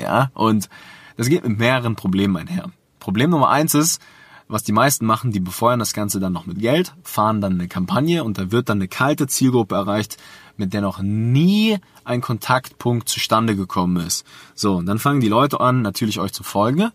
Ja, 0.00 0.30
und 0.34 0.68
das 1.16 1.28
geht 1.28 1.46
mit 1.46 1.58
mehreren 1.58 1.96
Problemen 1.96 2.36
einher. 2.36 2.70
Problem 3.00 3.30
Nummer 3.30 3.50
eins 3.50 3.74
ist, 3.74 4.00
was 4.48 4.62
die 4.62 4.72
meisten 4.72 5.06
machen, 5.06 5.32
die 5.32 5.40
befeuern 5.40 5.78
das 5.78 5.92
Ganze 5.92 6.20
dann 6.20 6.32
noch 6.32 6.46
mit 6.46 6.58
Geld, 6.58 6.94
fahren 7.02 7.40
dann 7.40 7.54
eine 7.54 7.68
Kampagne 7.68 8.22
und 8.22 8.38
da 8.38 8.52
wird 8.52 8.68
dann 8.68 8.78
eine 8.78 8.88
kalte 8.88 9.26
Zielgruppe 9.26 9.74
erreicht, 9.74 10.16
mit 10.56 10.72
der 10.72 10.80
noch 10.80 11.00
nie 11.00 11.78
ein 12.04 12.20
Kontaktpunkt 12.20 13.08
zustande 13.08 13.56
gekommen 13.56 14.04
ist. 14.06 14.24
So, 14.54 14.76
und 14.76 14.86
dann 14.86 14.98
fangen 14.98 15.20
die 15.20 15.28
Leute 15.28 15.60
an, 15.60 15.82
natürlich 15.82 16.20
euch 16.20 16.32
zu 16.32 16.44
folgen, 16.44 16.90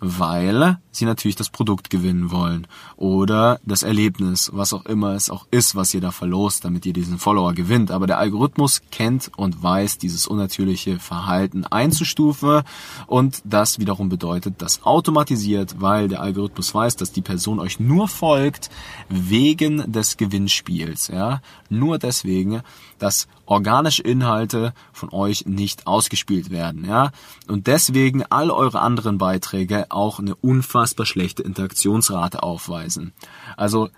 weil 0.00 0.78
sie 0.92 1.04
natürlich 1.04 1.36
das 1.36 1.50
Produkt 1.50 1.90
gewinnen 1.90 2.30
wollen 2.30 2.66
oder 2.96 3.60
das 3.64 3.82
Erlebnis, 3.82 4.50
was 4.52 4.72
auch 4.72 4.84
immer 4.86 5.14
es 5.14 5.30
auch 5.30 5.46
ist, 5.50 5.76
was 5.76 5.94
ihr 5.94 6.00
da 6.00 6.10
verlost, 6.10 6.64
damit 6.64 6.84
ihr 6.86 6.92
diesen 6.92 7.18
Follower 7.18 7.52
gewinnt. 7.52 7.90
Aber 7.90 8.06
der 8.06 8.18
Algorithmus 8.18 8.82
kennt 8.90 9.30
und 9.36 9.62
weiß 9.62 9.98
dieses 9.98 10.26
unnatürliche 10.26 10.98
Verhalten 10.98 11.64
einzustufen 11.64 12.62
und 13.06 13.42
das 13.44 13.78
wiederum 13.78 14.08
bedeutet, 14.08 14.62
dass 14.62 14.82
automatisiert, 14.82 15.76
weil 15.80 16.08
der 16.08 16.22
Algorithmus 16.22 16.74
weiß, 16.74 16.96
dass 16.96 17.12
die 17.12 17.22
Person 17.22 17.60
euch 17.60 17.78
nur 17.78 18.08
folgt 18.08 18.70
wegen 19.08 19.92
des 19.92 20.16
Gewinnspiels, 20.16 21.08
ja, 21.08 21.40
nur 21.68 21.98
deswegen, 21.98 22.62
dass 22.98 23.28
organische 23.46 24.02
Inhalte 24.02 24.72
von 24.92 25.10
euch 25.10 25.46
nicht 25.46 25.86
ausgespielt 25.86 26.50
werden, 26.50 26.84
ja, 26.84 27.12
und 27.48 27.66
deswegen 27.66 28.24
all 28.24 28.50
eure 28.50 28.80
anderen 28.80 29.18
Beiträge 29.18 29.89
auch 29.90 30.18
eine 30.18 30.34
unfassbar 30.34 31.06
schlechte 31.06 31.42
Interaktionsrate 31.42 32.42
aufweisen. 32.42 33.12
Also 33.56 33.90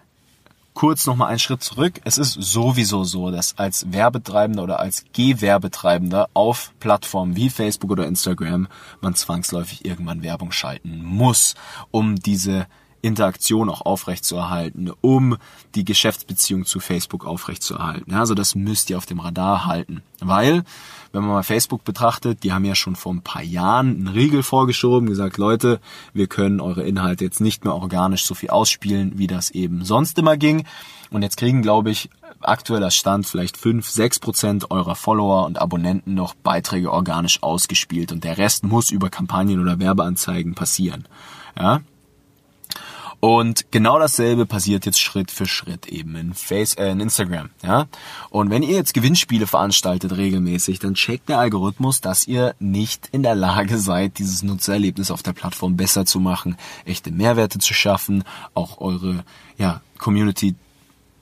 kurz 0.74 1.06
nochmal 1.06 1.28
einen 1.28 1.38
Schritt 1.38 1.62
zurück. 1.62 2.00
Es 2.04 2.18
ist 2.18 2.32
sowieso 2.32 3.04
so, 3.04 3.30
dass 3.30 3.58
als 3.58 3.92
Werbetreibender 3.92 4.62
oder 4.62 4.80
als 4.80 5.04
Gewerbetreibender 5.12 6.28
auf 6.34 6.72
Plattformen 6.80 7.36
wie 7.36 7.50
Facebook 7.50 7.90
oder 7.90 8.06
Instagram 8.06 8.68
man 9.00 9.14
zwangsläufig 9.14 9.84
irgendwann 9.84 10.22
Werbung 10.22 10.52
schalten 10.52 11.02
muss, 11.04 11.54
um 11.90 12.16
diese 12.16 12.66
Interaktion 13.02 13.68
auch 13.68 13.82
aufrechtzuerhalten, 13.82 14.90
um 15.00 15.36
die 15.74 15.84
Geschäftsbeziehung 15.84 16.64
zu 16.64 16.80
Facebook 16.80 17.26
aufrechtzuerhalten. 17.26 18.12
Ja, 18.12 18.20
also 18.20 18.34
das 18.34 18.54
müsst 18.54 18.88
ihr 18.90 18.96
auf 18.96 19.06
dem 19.06 19.20
Radar 19.20 19.66
halten. 19.66 20.02
Weil, 20.20 20.62
wenn 21.10 21.22
man 21.22 21.32
mal 21.32 21.42
Facebook 21.42 21.84
betrachtet, 21.84 22.44
die 22.44 22.52
haben 22.52 22.64
ja 22.64 22.76
schon 22.76 22.94
vor 22.94 23.12
ein 23.12 23.22
paar 23.22 23.42
Jahren 23.42 23.88
einen 23.88 24.08
Riegel 24.08 24.44
vorgeschoben, 24.44 25.08
gesagt, 25.08 25.36
Leute, 25.36 25.80
wir 26.14 26.28
können 26.28 26.60
eure 26.60 26.84
Inhalte 26.84 27.24
jetzt 27.24 27.40
nicht 27.40 27.64
mehr 27.64 27.74
organisch 27.74 28.24
so 28.24 28.34
viel 28.34 28.50
ausspielen, 28.50 29.18
wie 29.18 29.26
das 29.26 29.50
eben 29.50 29.84
sonst 29.84 30.16
immer 30.18 30.36
ging. 30.36 30.64
Und 31.10 31.22
jetzt 31.22 31.36
kriegen, 31.36 31.60
glaube 31.60 31.90
ich, 31.90 32.08
aktueller 32.40 32.90
Stand 32.90 33.26
vielleicht 33.26 33.56
fünf, 33.56 33.88
sechs 33.88 34.18
Prozent 34.18 34.70
eurer 34.70 34.94
Follower 34.94 35.44
und 35.46 35.60
Abonnenten 35.60 36.14
noch 36.14 36.34
Beiträge 36.34 36.92
organisch 36.92 37.42
ausgespielt 37.42 38.12
und 38.12 38.24
der 38.24 38.38
Rest 38.38 38.64
muss 38.64 38.90
über 38.90 39.10
Kampagnen 39.10 39.60
oder 39.60 39.78
Werbeanzeigen 39.78 40.54
passieren. 40.54 41.06
Ja, 41.58 41.80
und 43.24 43.70
genau 43.70 44.00
dasselbe 44.00 44.46
passiert 44.46 44.84
jetzt 44.84 45.00
Schritt 45.00 45.30
für 45.30 45.46
Schritt 45.46 45.86
eben 45.86 46.16
in, 46.16 46.34
Face, 46.34 46.74
äh, 46.74 46.90
in 46.90 46.98
Instagram. 46.98 47.50
Ja? 47.62 47.86
Und 48.30 48.50
wenn 48.50 48.64
ihr 48.64 48.74
jetzt 48.74 48.94
Gewinnspiele 48.94 49.46
veranstaltet 49.46 50.16
regelmäßig, 50.16 50.80
dann 50.80 50.94
checkt 50.94 51.28
der 51.28 51.38
Algorithmus, 51.38 52.00
dass 52.00 52.26
ihr 52.26 52.56
nicht 52.58 53.10
in 53.12 53.22
der 53.22 53.36
Lage 53.36 53.78
seid, 53.78 54.18
dieses 54.18 54.42
Nutzererlebnis 54.42 55.12
auf 55.12 55.22
der 55.22 55.34
Plattform 55.34 55.76
besser 55.76 56.04
zu 56.04 56.18
machen, 56.18 56.56
echte 56.84 57.12
Mehrwerte 57.12 57.60
zu 57.60 57.74
schaffen, 57.74 58.24
auch 58.54 58.80
eure 58.80 59.22
ja, 59.56 59.82
Community 59.98 60.56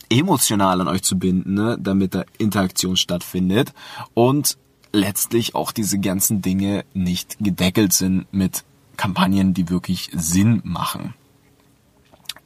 emotional 0.09 0.81
an 0.81 0.89
euch 0.89 1.03
zu 1.03 1.19
binden, 1.19 1.53
ne, 1.53 1.77
damit 1.79 2.15
da 2.15 2.25
Interaktion 2.39 2.97
stattfindet 2.97 3.75
und 4.15 4.57
letztlich 4.95 5.55
auch 5.55 5.71
diese 5.71 5.99
ganzen 5.99 6.41
Dinge 6.41 6.87
nicht 6.95 7.37
gedeckelt 7.41 7.93
sind 7.93 8.25
mit 8.33 8.65
Kampagnen, 8.97 9.53
die 9.53 9.69
wirklich 9.69 10.11
Sinn 10.15 10.63
machen. 10.65 11.13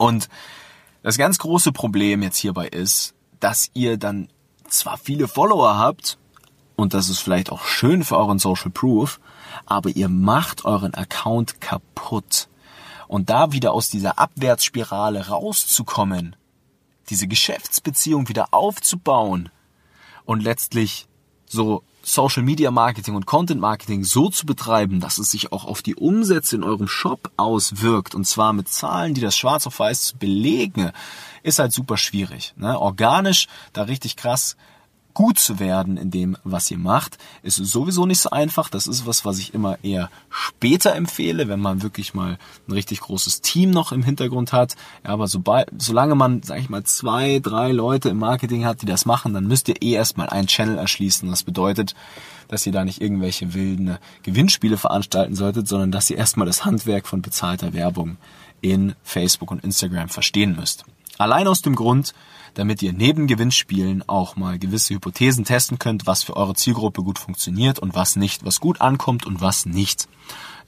Und 0.05 0.29
das 1.03 1.17
ganz 1.17 1.39
große 1.39 1.73
Problem 1.73 2.23
jetzt 2.23 2.37
hierbei 2.37 2.69
ist, 2.69 3.15
dass 3.41 3.71
ihr 3.73 3.97
dann 3.97 4.29
zwar 4.69 4.99
viele 4.99 5.29
Follower 5.29 5.79
habt, 5.79 6.19
und 6.77 6.93
das 6.93 7.09
ist 7.09 7.21
vielleicht 7.21 7.51
auch 7.51 7.65
schön 7.65 8.05
für 8.05 8.19
euren 8.19 8.39
Social 8.39 8.71
Proof, 8.71 9.19
aber 9.65 9.89
ihr 9.89 10.11
macht 10.11 10.67
euren 10.67 10.93
Account 10.93 11.63
kaputt. 11.63 12.49
Und 13.09 13.31
da 13.31 13.53
wieder 13.53 13.73
aus 13.73 13.89
dieser 13.89 14.19
Abwärtsspirale 14.19 15.29
rauszukommen, 15.29 16.37
diese 17.09 17.27
Geschäftsbeziehung 17.27 18.29
wieder 18.29 18.49
aufzubauen 18.53 19.49
und 20.27 20.43
letztlich 20.43 21.07
so 21.47 21.83
Social 22.05 22.43
Media 22.43 22.71
Marketing 22.71 23.15
und 23.15 23.27
Content 23.27 23.61
Marketing 23.61 24.05
so 24.05 24.29
zu 24.29 24.47
betreiben, 24.47 25.01
dass 25.01 25.19
es 25.19 25.31
sich 25.31 25.53
auch 25.53 25.65
auf 25.65 25.83
die 25.83 25.95
Umsätze 25.95 26.57
in 26.57 26.63
eurem 26.63 26.87
Shop 26.87 27.31
auswirkt 27.37 28.15
und 28.15 28.27
zwar 28.27 28.53
mit 28.53 28.69
Zahlen, 28.69 29.15
die 29.15 29.21
das 29.21 29.37
schwarz 29.37 29.67
auf 29.67 29.79
weiß 29.79 30.15
belegen, 30.19 30.93
ist 31.43 31.59
halt 31.59 31.73
super 31.73 31.97
schwierig. 31.97 32.53
Ne? 32.57 32.79
Organisch 32.79 33.49
da 33.73 33.83
richtig 33.83 34.17
krass 34.17 34.57
gut 35.15 35.39
zu 35.39 35.59
werden 35.59 35.97
in 35.97 36.11
dem, 36.11 36.37
was 36.45 36.71
ihr 36.71 36.79
macht, 36.79 37.19
ist 37.43 37.57
sowieso 37.57 38.05
nicht 38.05 38.21
so 38.21 38.31
einfach. 38.31 38.69
Das 38.69 38.87
ist 38.87 39.07
was, 39.07 39.25
was 39.25 39.39
ich 39.39 39.55
immer 39.55 39.79
eher 39.83 40.11
später 40.29 40.95
empfehle, 40.95 41.49
wenn 41.49 41.61
man 41.61 41.83
wirklich 41.83 42.15
mal 42.15 42.39
ein 42.69 42.73
richtig 42.73 43.01
großes 43.01 43.41
Team 43.41 43.71
noch 43.71 43.93
im 43.93 44.03
Hintergrund 44.03 44.53
hat. 44.53 44.75
Ja, 45.05 45.11
aber 45.11 45.29
sobald, 45.29 45.69
solange 45.79 46.17
man, 46.17 46.43
sag 46.43 46.59
ich 46.59 46.69
mal, 46.69 46.85
zwei, 46.85 47.39
drei 47.39 47.73
Leute 47.73 48.09
im 48.09 48.19
Marketing 48.19 48.65
hat, 48.65 48.83
die 48.83 48.87
das 48.87 49.07
machen, 49.07 49.33
dann 49.33 49.47
müsst 49.47 49.69
ihr 49.69 49.81
eh 49.81 49.93
erstmal 49.93 50.29
einen 50.29 50.49
Channel 50.49 50.77
erschließen. 50.77 51.31
Das 51.31 51.45
bedeutet, 51.45 51.95
dass 52.49 52.67
ihr 52.67 52.73
da 52.73 52.85
nicht 52.85 53.01
irgendwelche 53.01 53.55
wilden 53.55 53.99
Gewinnspiele 54.23 54.77
veranstalten 54.77 55.35
solltet, 55.35 55.69
sondern 55.69 55.93
dass 55.93 56.11
ihr 56.11 56.19
erstmal 56.19 56.47
das 56.47 56.65
Handwerk 56.65 57.07
von 57.07 57.23
bezahlter 57.23 57.73
Werbung 57.73 58.17
in 58.61 58.95
Facebook 59.03 59.51
und 59.51 59.63
Instagram 59.63 60.09
verstehen 60.09 60.57
müsst. 60.57 60.85
Allein 61.19 61.47
aus 61.47 61.63
dem 61.63 61.75
Grund, 61.75 62.15
damit 62.55 62.83
ihr 62.83 62.93
neben 62.93 63.27
Gewinnspielen 63.27 64.09
auch 64.09 64.37
mal 64.37 64.59
gewisse 64.59 64.95
Hypothesen 64.95 65.45
testen 65.45 65.79
könnt, 65.79 66.07
was 66.07 66.23
für 66.23 66.37
eure 66.37 66.55
Zielgruppe 66.55 67.03
gut 67.03 67.19
funktioniert 67.19 67.79
und 67.79 67.95
was 67.95 68.17
nicht, 68.17 68.45
was 68.45 68.61
gut 68.61 68.81
ankommt 68.81 69.27
und 69.27 69.41
was 69.41 69.67
nicht. 69.67 70.09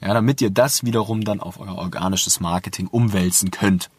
Ja, 0.01 0.13
damit 0.13 0.41
ihr 0.41 0.49
das 0.49 0.83
wiederum 0.83 1.23
dann 1.23 1.41
auf 1.41 1.59
euer 1.59 1.75
organisches 1.75 2.39
Marketing 2.39 2.87
umwälzen 2.87 3.51
könnt. 3.51 3.89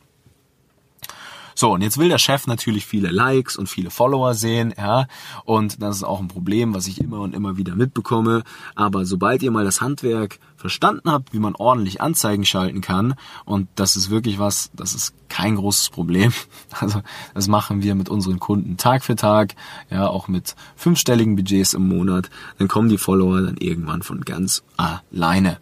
So, 1.59 1.73
und 1.73 1.83
jetzt 1.83 1.99
will 1.99 2.09
der 2.09 2.19
Chef 2.19 2.47
natürlich 2.47 2.87
viele 2.87 3.11
Likes 3.11 3.57
und 3.57 3.69
viele 3.69 3.91
Follower 3.91 4.35
sehen, 4.35 4.73
ja, 4.79 5.09
und 5.45 5.83
das 5.83 5.97
ist 5.97 6.05
auch 6.05 6.21
ein 6.21 6.29
Problem, 6.29 6.73
was 6.73 6.87
ich 6.87 7.01
immer 7.01 7.19
und 7.19 7.35
immer 7.35 7.57
wieder 7.57 7.75
mitbekomme. 7.75 8.45
Aber 8.77 9.05
sobald 9.05 9.43
ihr 9.43 9.51
mal 9.51 9.65
das 9.65 9.81
Handwerk 9.81 10.39
verstanden 10.57 11.11
habt, 11.11 11.33
wie 11.33 11.41
man 11.41 11.57
ordentlich 11.57 12.01
Anzeigen 12.01 12.45
schalten 12.45 12.81
kann, 12.81 13.17
und 13.45 13.67
das 13.75 13.97
ist 13.97 14.09
wirklich 14.09 14.39
was, 14.39 14.71
das 14.73 14.95
ist 14.95 15.15
kein 15.29 15.57
großes 15.57 15.91
Problem. 15.91 16.33
Also 16.79 17.03
das 17.35 17.49
machen 17.49 17.83
wir 17.83 17.97
mit 17.97 18.09
unseren 18.09 18.39
Kunden 18.39 18.77
Tag 18.77 19.03
für 19.03 19.17
Tag, 19.17 19.57
ja, 19.91 20.07
auch 20.07 20.29
mit 20.29 20.55
fünfstelligen 20.77 21.35
Budgets 21.35 21.75
im 21.75 21.89
Monat, 21.89 22.31
dann 22.59 22.69
kommen 22.69 22.89
die 22.89 22.99
Follower 22.99 23.41
dann 23.41 23.57
irgendwann 23.57 24.05
von 24.05 24.21
ganz 24.21 24.63
alleine. 24.77 25.59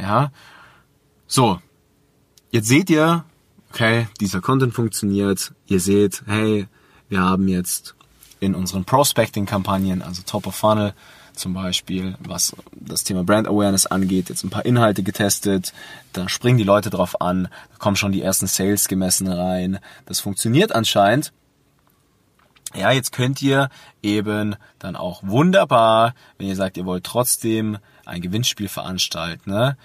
Ja. 0.00 0.32
So. 1.28 1.60
Jetzt 2.50 2.66
seht 2.66 2.90
ihr, 2.90 3.24
okay, 3.70 4.08
dieser 4.20 4.40
Content 4.40 4.74
funktioniert. 4.74 5.52
Ihr 5.66 5.80
seht, 5.80 6.22
hey, 6.26 6.66
wir 7.08 7.20
haben 7.20 7.48
jetzt 7.48 7.94
in 8.40 8.54
unseren 8.54 8.84
Prospecting-Kampagnen, 8.84 10.02
also 10.02 10.22
Top 10.24 10.46
of 10.46 10.54
Funnel 10.54 10.94
zum 11.38 11.54
Beispiel, 11.54 12.16
was 12.18 12.54
das 12.72 13.04
Thema 13.04 13.22
Brand 13.22 13.46
Awareness 13.46 13.86
angeht, 13.86 14.28
jetzt 14.28 14.44
ein 14.44 14.50
paar 14.50 14.66
Inhalte 14.66 15.02
getestet, 15.02 15.72
da 16.12 16.28
springen 16.28 16.58
die 16.58 16.64
Leute 16.64 16.90
drauf 16.90 17.20
an, 17.20 17.44
da 17.44 17.78
kommen 17.78 17.96
schon 17.96 18.12
die 18.12 18.22
ersten 18.22 18.48
Sales 18.48 18.88
gemessen 18.88 19.28
rein. 19.28 19.78
Das 20.06 20.20
funktioniert 20.20 20.74
anscheinend. 20.74 21.32
Ja, 22.74 22.90
jetzt 22.90 23.12
könnt 23.12 23.40
ihr 23.40 23.70
eben 24.02 24.56
dann 24.78 24.94
auch 24.94 25.22
wunderbar, 25.24 26.14
wenn 26.36 26.48
ihr 26.48 26.56
sagt, 26.56 26.76
ihr 26.76 26.84
wollt 26.84 27.04
trotzdem 27.04 27.78
ein 28.04 28.20
Gewinnspiel 28.20 28.68
veranstalten, 28.68 29.50
ne? 29.50 29.76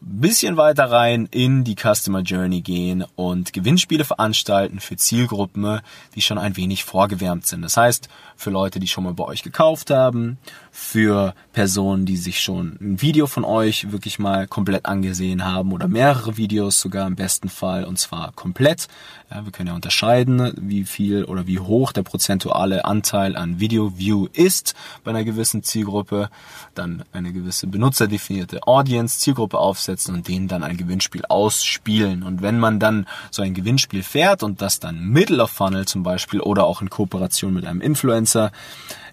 Bisschen 0.00 0.56
weiter 0.56 0.90
rein 0.90 1.28
in 1.30 1.64
die 1.64 1.76
Customer 1.76 2.20
Journey 2.20 2.62
gehen 2.62 3.04
und 3.14 3.52
Gewinnspiele 3.52 4.04
veranstalten 4.04 4.80
für 4.80 4.96
Zielgruppen, 4.96 5.80
die 6.14 6.22
schon 6.22 6.38
ein 6.38 6.56
wenig 6.56 6.84
vorgewärmt 6.84 7.46
sind. 7.46 7.62
Das 7.62 7.76
heißt, 7.76 8.08
für 8.36 8.50
Leute, 8.50 8.80
die 8.80 8.88
schon 8.88 9.04
mal 9.04 9.14
bei 9.14 9.24
euch 9.24 9.42
gekauft 9.42 9.90
haben, 9.90 10.38
für 10.70 11.34
Personen, 11.52 12.06
die 12.06 12.16
sich 12.16 12.40
schon 12.40 12.78
ein 12.80 13.02
Video 13.02 13.26
von 13.26 13.44
euch 13.44 13.92
wirklich 13.92 14.18
mal 14.18 14.46
komplett 14.46 14.86
angesehen 14.86 15.44
haben 15.44 15.72
oder 15.72 15.86
mehrere 15.86 16.36
Videos 16.36 16.80
sogar 16.80 17.06
im 17.06 17.14
besten 17.14 17.48
Fall 17.48 17.84
und 17.84 17.98
zwar 17.98 18.32
komplett. 18.32 18.88
Ja, 19.30 19.44
wir 19.44 19.52
können 19.52 19.68
ja 19.68 19.74
unterscheiden, 19.74 20.52
wie 20.56 20.84
viel 20.84 21.24
oder 21.24 21.46
wie 21.46 21.58
hoch 21.58 21.92
der 21.92 22.02
prozentuale 22.02 22.84
Anteil 22.84 23.36
an 23.36 23.60
Video 23.60 23.98
View 23.98 24.28
ist 24.32 24.74
bei 25.04 25.10
einer 25.10 25.24
gewissen 25.24 25.62
Zielgruppe, 25.62 26.30
dann 26.74 27.04
eine 27.12 27.32
gewisse 27.32 27.66
benutzerdefinierte 27.66 28.66
Audience, 28.66 29.20
Zielgruppe 29.20 29.58
aufsetzen 29.58 30.14
und 30.14 30.28
denen 30.28 30.48
dann 30.48 30.64
ein 30.64 30.76
Gewinnspiel 30.76 31.24
ausspielen. 31.26 32.22
Und 32.22 32.42
wenn 32.42 32.58
man 32.58 32.80
dann 32.80 33.06
so 33.30 33.42
ein 33.42 33.54
Gewinnspiel 33.54 34.02
fährt 34.02 34.42
und 34.42 34.62
das 34.62 34.80
dann 34.80 35.08
Middle 35.08 35.42
of 35.42 35.50
Funnel 35.50 35.86
zum 35.86 36.02
Beispiel 36.02 36.40
oder 36.40 36.64
auch 36.64 36.80
in 36.80 36.90
Kooperation 36.90 37.54
mit 37.54 37.66
einem 37.66 37.80
Influencer, 37.80 38.21
influencer 38.22 38.52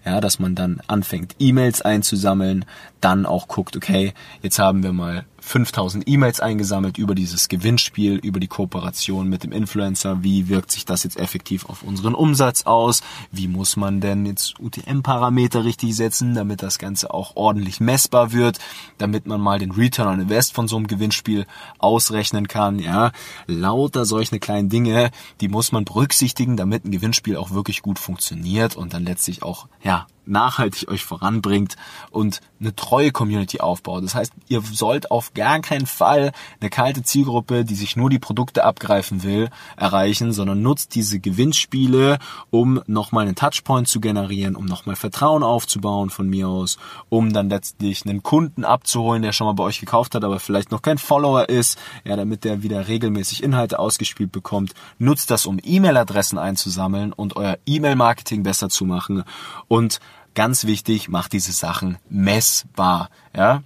ja, 0.04 0.20
dass 0.20 0.38
man 0.38 0.54
dann 0.54 0.80
anfängt, 0.86 1.36
E-Mails 1.38 1.82
einzusammeln, 1.82 2.64
dann 3.00 3.26
auch 3.26 3.48
guckt, 3.48 3.76
okay, 3.76 4.12
jetzt 4.42 4.58
haben 4.58 4.82
wir 4.82 4.92
mal 4.92 5.24
5000 5.40 6.06
E-Mails 6.06 6.40
eingesammelt 6.40 6.98
über 6.98 7.14
dieses 7.14 7.48
Gewinnspiel, 7.48 8.16
über 8.16 8.40
die 8.40 8.46
Kooperation 8.46 9.28
mit 9.28 9.42
dem 9.42 9.52
Influencer. 9.52 10.22
Wie 10.22 10.48
wirkt 10.48 10.70
sich 10.70 10.84
das 10.84 11.02
jetzt 11.02 11.18
effektiv 11.18 11.66
auf 11.66 11.82
unseren 11.82 12.14
Umsatz 12.14 12.64
aus? 12.64 13.02
Wie 13.32 13.48
muss 13.48 13.76
man 13.76 14.00
denn 14.00 14.26
jetzt 14.26 14.60
UTM-Parameter 14.60 15.64
richtig 15.64 15.96
setzen, 15.96 16.34
damit 16.34 16.62
das 16.62 16.78
Ganze 16.78 17.12
auch 17.12 17.36
ordentlich 17.36 17.80
messbar 17.80 18.32
wird, 18.32 18.58
damit 18.98 19.26
man 19.26 19.40
mal 19.40 19.58
den 19.58 19.72
Return 19.72 20.08
on 20.08 20.20
Invest 20.20 20.54
von 20.54 20.68
so 20.68 20.76
einem 20.76 20.86
Gewinnspiel 20.86 21.46
ausrechnen 21.78 22.46
kann? 22.46 22.78
Ja, 22.78 23.12
lauter 23.46 24.04
solche 24.04 24.38
kleinen 24.38 24.68
Dinge, 24.68 25.10
die 25.40 25.48
muss 25.48 25.72
man 25.72 25.84
berücksichtigen, 25.84 26.56
damit 26.56 26.84
ein 26.84 26.90
Gewinnspiel 26.90 27.36
auch 27.36 27.50
wirklich 27.50 27.82
gut 27.82 27.98
funktioniert 27.98 28.76
und 28.76 28.92
dann 28.94 29.04
letztlich 29.04 29.42
auch, 29.42 29.68
ja, 29.82 29.89
야, 29.90 30.06
nachhaltig 30.30 30.88
euch 30.88 31.04
voranbringt 31.04 31.76
und 32.10 32.40
eine 32.60 32.74
treue 32.76 33.10
Community 33.10 33.60
aufbaut. 33.60 34.04
Das 34.04 34.14
heißt, 34.14 34.32
ihr 34.48 34.60
sollt 34.60 35.10
auf 35.10 35.32
gar 35.34 35.60
keinen 35.60 35.86
Fall 35.86 36.32
eine 36.60 36.70
kalte 36.70 37.02
Zielgruppe, 37.02 37.64
die 37.64 37.74
sich 37.74 37.96
nur 37.96 38.10
die 38.10 38.18
Produkte 38.18 38.64
abgreifen 38.64 39.22
will, 39.22 39.50
erreichen, 39.76 40.32
sondern 40.32 40.62
nutzt 40.62 40.94
diese 40.94 41.20
Gewinnspiele, 41.20 42.18
um 42.50 42.80
nochmal 42.86 43.26
einen 43.26 43.34
Touchpoint 43.34 43.88
zu 43.88 44.00
generieren, 44.00 44.56
um 44.56 44.66
nochmal 44.66 44.96
Vertrauen 44.96 45.42
aufzubauen 45.42 46.10
von 46.10 46.28
mir 46.28 46.48
aus, 46.48 46.78
um 47.08 47.32
dann 47.32 47.48
letztlich 47.48 48.04
einen 48.04 48.22
Kunden 48.22 48.64
abzuholen, 48.64 49.22
der 49.22 49.32
schon 49.32 49.46
mal 49.46 49.54
bei 49.54 49.64
euch 49.64 49.80
gekauft 49.80 50.14
hat, 50.14 50.24
aber 50.24 50.38
vielleicht 50.38 50.70
noch 50.70 50.82
kein 50.82 50.98
Follower 50.98 51.48
ist, 51.48 51.78
ja, 52.04 52.16
damit 52.16 52.44
der 52.44 52.62
wieder 52.62 52.88
regelmäßig 52.88 53.42
Inhalte 53.42 53.78
ausgespielt 53.78 54.32
bekommt. 54.32 54.74
Nutzt 54.98 55.30
das, 55.30 55.46
um 55.46 55.58
E-Mail-Adressen 55.62 56.38
einzusammeln 56.38 57.12
und 57.12 57.36
euer 57.36 57.58
E-Mail-Marketing 57.66 58.42
besser 58.42 58.68
zu 58.68 58.84
machen 58.84 59.24
und 59.68 60.00
Ganz 60.34 60.64
wichtig, 60.64 61.08
macht 61.08 61.32
diese 61.32 61.52
Sachen 61.52 61.98
messbar, 62.08 63.10
ja. 63.34 63.62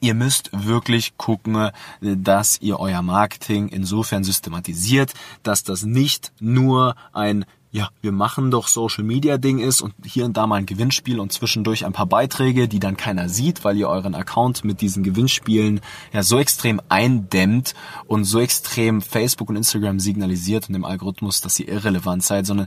Ihr 0.00 0.14
müsst 0.14 0.50
wirklich 0.52 1.16
gucken, 1.16 1.70
dass 2.00 2.60
ihr 2.60 2.78
euer 2.78 3.02
Marketing 3.02 3.68
insofern 3.68 4.22
systematisiert, 4.22 5.14
dass 5.42 5.64
das 5.64 5.82
nicht 5.82 6.32
nur 6.38 6.94
ein 7.12 7.44
ja, 7.72 7.88
wir 8.02 8.10
machen 8.10 8.50
doch 8.50 8.66
Social 8.66 9.04
Media 9.04 9.38
Ding 9.38 9.60
ist 9.60 9.80
und 9.80 9.94
hier 10.04 10.24
und 10.24 10.36
da 10.36 10.46
mal 10.46 10.56
ein 10.56 10.66
Gewinnspiel 10.66 11.20
und 11.20 11.32
zwischendurch 11.32 11.86
ein 11.86 11.92
paar 11.92 12.06
Beiträge, 12.06 12.66
die 12.66 12.80
dann 12.80 12.96
keiner 12.96 13.28
sieht, 13.28 13.62
weil 13.64 13.76
ihr 13.76 13.88
euren 13.88 14.16
Account 14.16 14.64
mit 14.64 14.80
diesen 14.80 15.04
Gewinnspielen 15.04 15.80
ja 16.12 16.24
so 16.24 16.38
extrem 16.38 16.80
eindämmt 16.88 17.74
und 18.06 18.24
so 18.24 18.40
extrem 18.40 19.00
Facebook 19.00 19.50
und 19.50 19.56
Instagram 19.56 20.00
signalisiert 20.00 20.68
und 20.68 20.72
dem 20.72 20.84
Algorithmus, 20.84 21.42
dass 21.42 21.60
ihr 21.60 21.68
irrelevant 21.68 22.24
seid, 22.24 22.44
sondern 22.44 22.66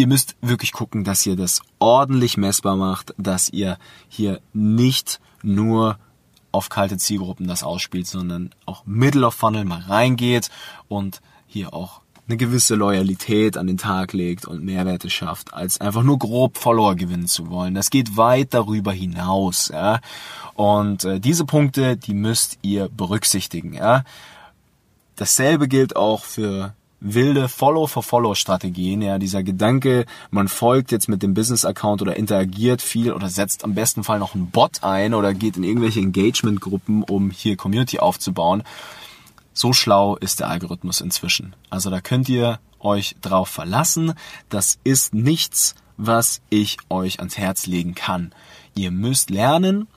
ihr 0.00 0.06
müsst 0.06 0.34
wirklich 0.40 0.72
gucken, 0.72 1.04
dass 1.04 1.24
ihr 1.26 1.36
das 1.36 1.60
ordentlich 1.78 2.36
messbar 2.36 2.76
macht, 2.76 3.14
dass 3.18 3.50
ihr 3.50 3.78
hier 4.08 4.40
nicht 4.52 5.20
nur 5.42 5.98
auf 6.52 6.68
kalte 6.68 6.96
Zielgruppen 6.96 7.46
das 7.46 7.62
ausspielt, 7.62 8.06
sondern 8.06 8.50
auch 8.66 8.82
Middle 8.86 9.26
of 9.26 9.34
Funnel 9.34 9.64
mal 9.64 9.80
reingeht 9.80 10.48
und 10.88 11.20
hier 11.46 11.74
auch 11.74 12.00
eine 12.26 12.36
gewisse 12.36 12.76
Loyalität 12.76 13.56
an 13.56 13.66
den 13.66 13.76
Tag 13.76 14.12
legt 14.12 14.46
und 14.46 14.64
Mehrwerte 14.64 15.10
schafft, 15.10 15.52
als 15.52 15.80
einfach 15.80 16.02
nur 16.02 16.18
grob 16.18 16.56
Follower 16.56 16.94
gewinnen 16.94 17.26
zu 17.26 17.50
wollen. 17.50 17.74
Das 17.74 17.90
geht 17.90 18.16
weit 18.16 18.54
darüber 18.54 18.92
hinaus, 18.92 19.68
ja. 19.68 20.00
Und 20.54 21.04
äh, 21.04 21.20
diese 21.20 21.44
Punkte, 21.44 21.96
die 21.96 22.14
müsst 22.14 22.58
ihr 22.62 22.88
berücksichtigen, 22.88 23.74
ja. 23.74 24.04
Dasselbe 25.16 25.68
gilt 25.68 25.96
auch 25.96 26.24
für 26.24 26.74
wilde 27.00 27.48
Follow-for-Follow-Strategien. 27.48 29.02
Ja, 29.02 29.18
dieser 29.18 29.42
Gedanke, 29.42 30.06
man 30.30 30.48
folgt 30.48 30.92
jetzt 30.92 31.08
mit 31.08 31.22
dem 31.22 31.34
Business-Account 31.34 32.02
oder 32.02 32.16
interagiert 32.16 32.82
viel 32.82 33.12
oder 33.12 33.28
setzt 33.28 33.64
am 33.64 33.74
besten 33.74 34.04
Fall 34.04 34.18
noch 34.18 34.34
einen 34.34 34.50
Bot 34.50 34.82
ein 34.82 35.14
oder 35.14 35.34
geht 35.34 35.56
in 35.56 35.64
irgendwelche 35.64 36.00
Engagement-Gruppen, 36.00 37.02
um 37.02 37.30
hier 37.30 37.56
Community 37.56 37.98
aufzubauen. 37.98 38.62
So 39.52 39.72
schlau 39.72 40.16
ist 40.16 40.40
der 40.40 40.48
Algorithmus 40.48 41.00
inzwischen. 41.00 41.56
Also 41.70 41.90
da 41.90 42.00
könnt 42.00 42.28
ihr 42.28 42.60
euch 42.78 43.16
drauf 43.20 43.48
verlassen. 43.48 44.14
Das 44.48 44.78
ist 44.84 45.12
nichts, 45.12 45.74
was 45.96 46.40
ich 46.48 46.78
euch 46.88 47.18
ans 47.18 47.36
Herz 47.36 47.66
legen 47.66 47.94
kann. 47.94 48.32
Ihr 48.74 48.90
müsst 48.90 49.30
lernen, 49.30 49.88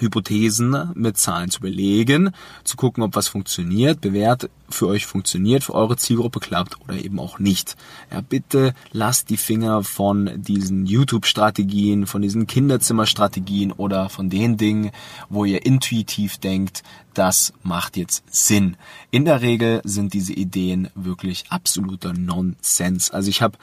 Hypothesen 0.00 0.92
mit 0.94 1.16
Zahlen 1.16 1.50
zu 1.50 1.60
belegen, 1.60 2.30
zu 2.64 2.76
gucken, 2.76 3.02
ob 3.02 3.16
was 3.16 3.28
funktioniert, 3.28 4.00
bewährt 4.00 4.50
für 4.70 4.86
euch 4.86 5.06
funktioniert, 5.06 5.64
für 5.64 5.74
eure 5.74 5.96
Zielgruppe 5.96 6.40
klappt 6.40 6.80
oder 6.82 6.94
eben 6.94 7.18
auch 7.18 7.38
nicht. 7.38 7.76
Ja, 8.10 8.20
bitte 8.20 8.74
lasst 8.92 9.30
die 9.30 9.36
Finger 9.36 9.82
von 9.82 10.30
diesen 10.36 10.86
YouTube-Strategien, 10.86 12.06
von 12.06 12.22
diesen 12.22 12.46
Kinderzimmer-Strategien 12.46 13.72
oder 13.72 14.08
von 14.08 14.28
den 14.30 14.56
Dingen, 14.56 14.90
wo 15.28 15.44
ihr 15.44 15.64
intuitiv 15.64 16.38
denkt, 16.38 16.82
das 17.14 17.52
macht 17.62 17.96
jetzt 17.96 18.22
Sinn. 18.30 18.76
In 19.10 19.24
der 19.24 19.40
Regel 19.40 19.80
sind 19.84 20.12
diese 20.12 20.32
Ideen 20.32 20.88
wirklich 20.94 21.46
absoluter 21.48 22.12
Nonsens. 22.12 23.10
Also 23.10 23.30
ich 23.30 23.42
habe 23.42 23.58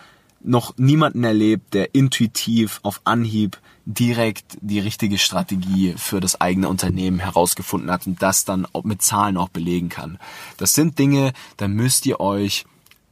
noch 0.46 0.78
niemanden 0.78 1.24
erlebt, 1.24 1.74
der 1.74 1.96
intuitiv 1.96 2.80
auf 2.84 3.02
Anhieb 3.04 3.60
direkt 3.86 4.58
die 4.62 4.80
richtige 4.80 5.18
Strategie 5.18 5.94
für 5.98 6.20
das 6.20 6.42
eigene 6.42 6.70
Unternehmen 6.70 7.20
herausgefunden 7.20 7.92
hat 7.92 8.08
und 8.08 8.22
das 8.22 8.46
dann 8.46 8.68
mit 8.84 9.02
Zahlen 9.02 9.38
auch 9.38 9.50
belegen 9.50 9.90
kann. 9.90 10.20
Das 10.58 10.74
sind 10.74 10.98
Dinge, 10.98 11.34
da 11.58 11.68
müsst 11.68 12.06
ihr 12.06 12.20
euch 12.20 12.66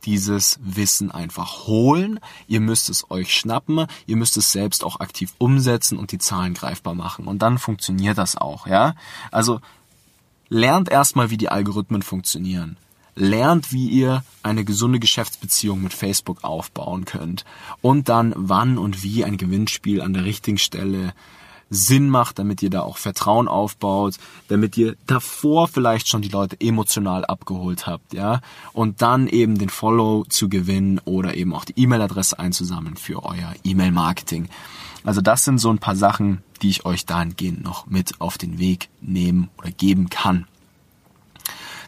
dieses 0.05 0.59
Wissen 0.61 1.11
einfach 1.11 1.67
holen. 1.67 2.19
Ihr 2.47 2.59
müsst 2.59 2.89
es 2.89 3.09
euch 3.09 3.33
schnappen. 3.33 3.87
Ihr 4.05 4.17
müsst 4.17 4.35
es 4.35 4.51
selbst 4.51 4.83
auch 4.83 4.99
aktiv 4.99 5.33
umsetzen 5.37 5.97
und 5.97 6.11
die 6.11 6.17
Zahlen 6.17 6.53
greifbar 6.53 6.93
machen. 6.93 7.25
Und 7.25 7.41
dann 7.41 7.57
funktioniert 7.57 8.17
das 8.17 8.35
auch, 8.35 8.67
ja? 8.67 8.95
Also, 9.31 9.61
lernt 10.49 10.89
erstmal, 10.89 11.29
wie 11.29 11.37
die 11.37 11.49
Algorithmen 11.49 12.01
funktionieren 12.01 12.77
lernt, 13.15 13.71
wie 13.71 13.87
ihr 13.87 14.23
eine 14.41 14.63
gesunde 14.65 14.99
Geschäftsbeziehung 14.99 15.81
mit 15.81 15.93
Facebook 15.93 16.43
aufbauen 16.43 17.05
könnt 17.05 17.45
und 17.81 18.09
dann 18.09 18.33
wann 18.35 18.77
und 18.77 19.03
wie 19.03 19.23
ein 19.23 19.37
Gewinnspiel 19.37 20.01
an 20.01 20.13
der 20.13 20.25
richtigen 20.25 20.57
Stelle 20.57 21.13
Sinn 21.69 22.09
macht, 22.09 22.39
damit 22.39 22.61
ihr 22.61 22.69
da 22.69 22.81
auch 22.81 22.97
Vertrauen 22.97 23.47
aufbaut, 23.47 24.15
damit 24.47 24.77
ihr 24.77 24.95
davor 25.07 25.67
vielleicht 25.67 26.07
schon 26.07 26.21
die 26.21 26.29
Leute 26.29 26.59
emotional 26.59 27.25
abgeholt 27.25 27.87
habt, 27.87 28.13
ja, 28.13 28.41
und 28.73 29.01
dann 29.01 29.27
eben 29.27 29.57
den 29.57 29.69
Follow 29.69 30.23
zu 30.25 30.49
gewinnen 30.49 31.01
oder 31.05 31.35
eben 31.35 31.53
auch 31.53 31.65
die 31.65 31.73
E-Mail-Adresse 31.75 32.37
einzusammeln 32.37 32.95
für 32.95 33.23
euer 33.23 33.53
E-Mail-Marketing. 33.63 34.49
Also 35.03 35.21
das 35.21 35.43
sind 35.43 35.57
so 35.57 35.69
ein 35.69 35.79
paar 35.79 35.95
Sachen, 35.95 36.43
die 36.61 36.69
ich 36.69 36.85
euch 36.85 37.05
dahingehend 37.05 37.63
noch 37.63 37.87
mit 37.87 38.21
auf 38.21 38.37
den 38.37 38.59
Weg 38.59 38.89
nehmen 39.01 39.49
oder 39.57 39.71
geben 39.71 40.09
kann. 40.09 40.47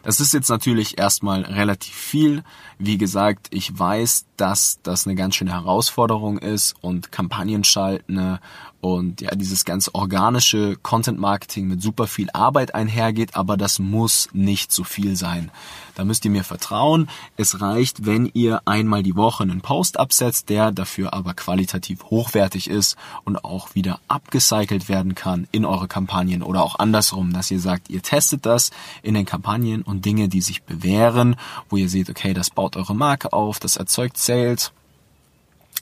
Das 0.06 0.20
ist 0.20 0.36
jetzt 0.36 0.50
natürlich 0.50 1.00
erstmal 1.00 1.42
relativ 1.42 1.96
viel. 1.96 2.44
Wie 2.78 3.00
gesagt, 3.00 3.48
ich 3.50 3.78
weiß, 3.78 4.28
dass 4.38 4.80
das 4.84 5.08
eine 5.08 5.16
ganz 5.16 5.34
schöne 5.34 5.52
Herausforderung 5.52 6.38
ist 6.38 6.76
und 6.80 7.12
Kampagnen 7.12 7.64
schalten 7.64 8.38
und 8.86 9.20
ja, 9.22 9.32
dieses 9.34 9.65
ganz 9.65 9.89
organische 9.94 10.75
Content 10.75 11.20
Marketing 11.20 11.68
mit 11.68 11.82
super 11.82 12.06
viel 12.06 12.30
Arbeit 12.34 12.75
einhergeht, 12.75 13.36
aber 13.36 13.58
das 13.58 13.80
muss 13.80 14.30
nicht 14.32 14.72
so 14.72 14.84
viel 14.84 15.15
sein. 15.15 15.50
Da 15.96 16.06
müsst 16.06 16.24
ihr 16.24 16.30
mir 16.30 16.44
vertrauen. 16.44 17.10
Es 17.36 17.62
reicht, 17.62 18.06
wenn 18.06 18.30
ihr 18.36 18.62
einmal 18.65 19.01
die 19.01 19.15
Woche 19.15 19.42
einen 19.42 19.62
Post 19.62 19.98
absetzt, 19.98 20.50
der 20.50 20.72
dafür 20.72 21.15
aber 21.15 21.34
qualitativ 21.34 22.04
hochwertig 22.12 22.70
ist 22.70 22.96
und 23.24 23.44
auch 23.44 23.74
wieder 23.74 24.00
abgecycelt 24.08 24.88
werden 24.88 25.15
kann 25.15 25.48
in 25.51 25.65
eure 25.65 25.88
Kampagnen 25.88 26.44
oder 26.44 26.62
auch 26.62 26.77
andersrum, 26.77 27.34
dass 27.34 27.50
ihr 27.50 27.60
sagt, 27.60 27.89
ihr 27.89 28.04
testet 28.04 28.46
das 28.46 28.70
in 29.01 29.15
den 29.15 29.25
Kampagnen 29.25 29.82
und 29.82 30.06
Dinge, 30.06 30.30
die 30.30 30.42
sich 30.42 30.62
bewähren, 30.62 31.38
wo 31.70 31.77
ihr 31.77 31.89
seht, 31.89 32.12
okay, 32.12 32.36
das 32.36 32.51
baut 32.51 32.77
eure 32.77 32.94
Marke 32.94 33.34
auf, 33.34 33.58
das 33.58 33.77
erzeugt 33.77 34.20
Sales 34.20 34.74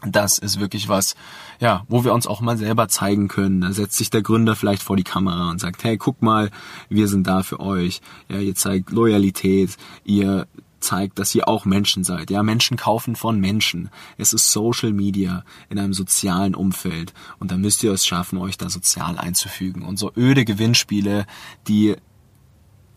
das 0.06 0.38
ist 0.38 0.60
wirklich 0.60 0.90
was, 0.90 1.16
ja, 1.60 1.86
wo 1.88 2.04
wir 2.04 2.14
uns 2.14 2.28
auch 2.28 2.42
mal 2.42 2.58
selber 2.58 2.88
zeigen 2.88 3.28
können. 3.28 3.62
Da 3.62 3.72
setzt 3.72 3.98
sich 3.98 4.10
der 4.10 4.22
Gründer 4.22 4.56
vielleicht 4.56 4.84
vor 4.84 4.98
die 4.98 5.04
Kamera 5.04 5.50
und 5.50 5.60
sagt, 5.60 5.84
hey, 5.84 5.98
guck 5.98 6.22
mal, 6.22 6.52
wir 6.90 7.08
sind 7.08 7.28
da 7.28 7.44
für 7.44 7.60
euch. 7.60 8.02
Ja, 8.28 8.40
ihr 8.40 8.56
zeigt 8.56 8.92
Loyalität, 8.92 9.78
ihr 10.04 10.48
zeigt, 10.80 11.18
dass 11.18 11.34
ihr 11.34 11.48
auch 11.48 11.66
Menschen 11.66 12.04
seid. 12.04 12.30
Ja, 12.30 12.44
Menschen 12.44 12.76
kaufen 12.78 13.16
von 13.16 13.40
Menschen. 13.40 13.90
Es 14.18 14.34
ist 14.34 14.52
Social 14.52 14.92
Media 14.92 15.44
in 15.70 15.80
einem 15.80 15.94
sozialen 15.94 16.56
Umfeld 16.56 17.14
und 17.40 17.52
da 17.52 17.58
müsst 17.58 17.84
ihr 17.84 17.94
es 17.94 18.06
schaffen, 18.06 18.38
euch 18.38 18.58
da 18.58 18.70
sozial 18.70 19.18
einzufügen. 19.18 19.84
Und 19.84 19.98
so 19.98 20.12
öde 20.18 20.44
Gewinnspiele, 20.44 21.26
die 21.68 21.96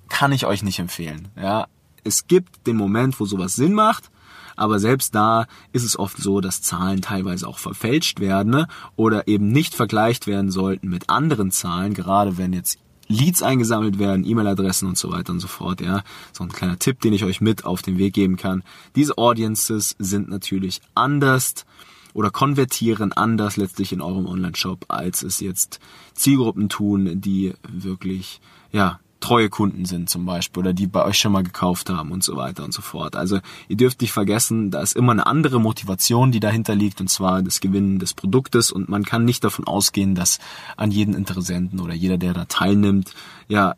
kann 0.08 0.32
ich 0.32 0.46
euch 0.46 0.62
nicht 0.62 0.80
empfehlen. 0.80 1.28
Ja, 1.36 1.68
es 2.04 2.26
gibt 2.26 2.66
den 2.66 2.76
Moment, 2.76 3.18
wo 3.20 3.24
sowas 3.24 3.54
Sinn 3.54 3.72
macht 3.72 4.10
aber 4.56 4.78
selbst 4.78 5.14
da 5.14 5.46
ist 5.72 5.84
es 5.84 5.98
oft 5.98 6.16
so, 6.18 6.40
dass 6.40 6.62
Zahlen 6.62 7.02
teilweise 7.02 7.46
auch 7.46 7.58
verfälscht 7.58 8.20
werden 8.20 8.50
ne? 8.50 8.68
oder 8.96 9.28
eben 9.28 9.52
nicht 9.52 9.74
vergleicht 9.74 10.26
werden 10.26 10.50
sollten 10.50 10.88
mit 10.88 11.08
anderen 11.08 11.50
Zahlen, 11.50 11.94
gerade 11.94 12.38
wenn 12.38 12.52
jetzt 12.52 12.78
Leads 13.08 13.42
eingesammelt 13.42 13.98
werden, 13.98 14.26
E-Mail-Adressen 14.26 14.88
und 14.88 14.98
so 14.98 15.12
weiter 15.12 15.32
und 15.32 15.40
so 15.40 15.46
fort, 15.46 15.80
ja. 15.80 16.02
So 16.32 16.42
ein 16.42 16.50
kleiner 16.50 16.78
Tipp, 16.78 17.00
den 17.00 17.12
ich 17.12 17.24
euch 17.24 17.40
mit 17.40 17.64
auf 17.64 17.82
den 17.82 17.98
Weg 17.98 18.14
geben 18.14 18.36
kann. 18.36 18.64
Diese 18.96 19.16
Audiences 19.16 19.94
sind 19.98 20.28
natürlich 20.28 20.80
anders 20.94 21.66
oder 22.14 22.30
konvertieren 22.30 23.12
anders 23.12 23.56
letztlich 23.56 23.92
in 23.92 24.00
eurem 24.00 24.26
Online-Shop, 24.26 24.86
als 24.88 25.22
es 25.22 25.40
jetzt 25.40 25.78
Zielgruppen 26.14 26.68
tun, 26.68 27.20
die 27.20 27.52
wirklich, 27.68 28.40
ja, 28.72 28.98
treue 29.20 29.48
Kunden 29.48 29.84
sind 29.84 30.10
zum 30.10 30.26
Beispiel 30.26 30.60
oder 30.60 30.72
die 30.72 30.86
bei 30.86 31.04
euch 31.04 31.18
schon 31.18 31.32
mal 31.32 31.42
gekauft 31.42 31.90
haben 31.90 32.12
und 32.12 32.22
so 32.22 32.36
weiter 32.36 32.64
und 32.64 32.72
so 32.72 32.82
fort. 32.82 33.16
Also 33.16 33.40
ihr 33.68 33.76
dürft 33.76 34.00
nicht 34.00 34.12
vergessen, 34.12 34.70
da 34.70 34.80
ist 34.80 34.94
immer 34.94 35.12
eine 35.12 35.26
andere 35.26 35.60
Motivation, 35.60 36.32
die 36.32 36.40
dahinter 36.40 36.74
liegt 36.74 37.00
und 37.00 37.08
zwar 37.08 37.42
das 37.42 37.60
Gewinnen 37.60 37.98
des 37.98 38.14
Produktes 38.14 38.70
und 38.70 38.88
man 38.88 39.04
kann 39.04 39.24
nicht 39.24 39.42
davon 39.42 39.66
ausgehen, 39.66 40.14
dass 40.14 40.38
an 40.76 40.90
jeden 40.90 41.14
Interessenten 41.14 41.80
oder 41.80 41.94
jeder, 41.94 42.18
der 42.18 42.34
da 42.34 42.44
teilnimmt, 42.44 43.14
ja 43.48 43.74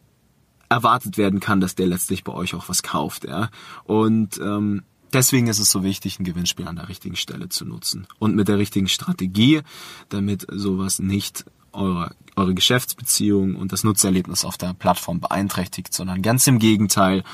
erwartet 0.69 1.17
werden 1.17 1.41
kann, 1.41 1.61
dass 1.61 1.75
der 1.75 1.87
letztlich 1.87 2.25
bei 2.25 2.33
euch 2.33 2.55
auch 2.55 2.69
was 2.69 2.83
kauft. 2.83 3.25
Ja? 3.25 3.51
Und 3.85 4.39
ähm, 4.39 4.83
Deswegen 5.13 5.47
ist 5.47 5.59
es 5.59 5.71
so 5.71 5.83
wichtig, 5.83 6.21
ein 6.21 6.25
Gewinnspiel 6.25 6.69
an 6.69 6.77
der 6.77 6.91
richtigen 6.91 7.17
Stelle 7.17 7.49
zu 7.49 7.65
nutzen 7.65 8.07
und 8.19 8.37
mit 8.37 8.49
der 8.49 8.59
richtigen 8.59 8.89
Strategie, 8.89 9.63
damit 10.11 10.47
sowas 10.51 10.99
nicht 10.99 11.47
eure, 11.73 12.15
eure 12.37 12.55
Geschäftsbeziehung 12.55 13.57
und 13.57 13.73
das 13.73 13.85
Nutzerlebnis 13.85 14.45
auf 14.45 14.57
der 14.57 14.75
Plattform 14.75 15.21
beeinträchtigt, 15.21 15.93
sondern 15.93 16.23
ganz 16.23 16.47
im 16.47 16.59
Gegenteil, 16.59 17.25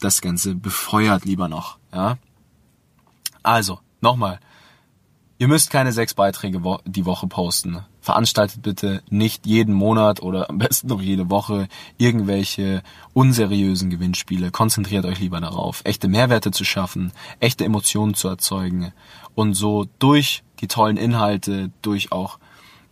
das 0.00 0.20
Ganze 0.20 0.54
befeuert 0.54 1.24
lieber 1.24 1.48
noch. 1.48 1.78
Ja? 1.92 2.18
Also, 3.42 3.80
nochmal, 4.00 4.40
ihr 5.38 5.48
müsst 5.48 5.70
keine 5.70 5.92
sechs 5.92 6.14
Beiträge 6.14 6.60
die 6.84 7.06
Woche 7.06 7.26
posten. 7.26 7.84
Veranstaltet 8.00 8.60
bitte 8.62 9.02
nicht 9.08 9.46
jeden 9.46 9.74
Monat 9.74 10.20
oder 10.20 10.50
am 10.50 10.58
besten 10.58 10.88
noch 10.88 11.00
jede 11.00 11.30
Woche 11.30 11.68
irgendwelche 11.96 12.82
unseriösen 13.14 13.88
Gewinnspiele. 13.88 14.50
Konzentriert 14.50 15.06
euch 15.06 15.20
lieber 15.20 15.40
darauf, 15.40 15.80
echte 15.84 16.08
Mehrwerte 16.08 16.50
zu 16.50 16.64
schaffen, 16.64 17.12
echte 17.40 17.64
Emotionen 17.64 18.14
zu 18.14 18.28
erzeugen 18.28 18.92
und 19.34 19.54
so 19.54 19.86
durch 19.98 20.42
die 20.60 20.68
tollen 20.68 20.98
Inhalte, 20.98 21.70
durch 21.80 22.12
auch 22.12 22.38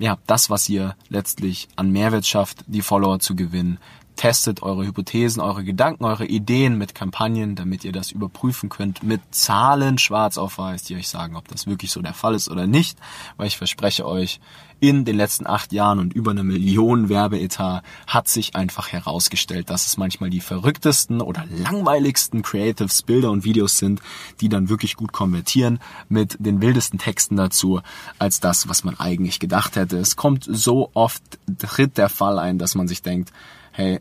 ja, 0.03 0.19
das, 0.27 0.51
was 0.51 0.69
ihr 0.69 0.97
letztlich 1.11 1.69
an 1.77 1.93
Mehrwert 1.93 2.27
schafft, 2.27 2.65
die 2.67 2.83
Follower 2.83 3.21
zu 3.21 3.37
gewinnen. 3.37 3.79
Testet 4.17 4.63
eure 4.63 4.87
Hypothesen, 4.87 5.41
eure 5.41 5.65
Gedanken, 5.65 6.05
eure 6.05 6.27
Ideen 6.27 6.79
mit 6.79 6.95
Kampagnen, 6.95 7.55
damit 7.55 7.85
ihr 7.85 7.93
das 7.93 8.11
überprüfen 8.11 8.69
könnt, 8.69 9.03
mit 9.03 9.21
Zahlen 9.31 9.99
schwarz 9.99 10.39
auf 10.39 10.59
weiß, 10.59 10.85
die 10.85 10.97
euch 10.97 11.09
sagen, 11.09 11.37
ob 11.37 11.49
das 11.49 11.67
wirklich 11.67 11.91
so 11.91 12.03
der 12.03 12.15
Fall 12.15 12.35
ist 12.35 12.51
oder 12.51 12.67
nicht. 12.67 12.99
Weil 13.37 13.49
ich 13.49 13.57
verspreche 13.57 14.07
euch, 14.07 14.41
in 14.83 15.05
den 15.05 15.17
letzten 15.17 15.47
acht 15.47 15.73
Jahren 15.73 16.01
und 16.01 16.13
über 16.13 16.33
eine 16.33 16.43
Million 16.43 17.09
Werbeetat 17.09 17.85
hat 18.09 18.27
sich 18.27 18.57
einfach 18.57 18.89
herausgestellt, 18.91 19.71
dass 19.71 19.87
es 19.87 19.97
manchmal 19.97 20.29
die 20.29 20.41
verrücktesten 20.41 21.21
oder 21.21 21.45
langweiligsten 21.49 22.43
Creatives, 22.43 23.03
Bilder 23.03 23.31
und 23.31 23.45
Videos 23.45 23.79
sind, 23.79 24.03
die 24.41 24.49
dann 24.49 24.69
wirklich 24.69 24.97
gut 24.97 25.13
konvertieren 25.13 25.79
mit 26.09 26.37
den 26.41 26.61
wildesten 26.61 26.99
Texten 26.99 27.37
dazu, 27.37 27.81
als 28.19 28.41
das, 28.41 28.69
was 28.69 28.83
man 28.83 28.99
eigentlich 28.99 29.39
gedacht 29.39 29.77
hätte. 29.77 29.99
Es 29.99 30.17
kommt 30.17 30.49
so 30.51 30.91
oft, 30.95 31.23
tritt 31.59 31.97
der 31.97 32.09
Fall 32.09 32.41
ein, 32.41 32.59
dass 32.59 32.75
man 32.75 32.89
sich 32.89 33.03
denkt, 33.03 33.33
hey, 33.73 34.01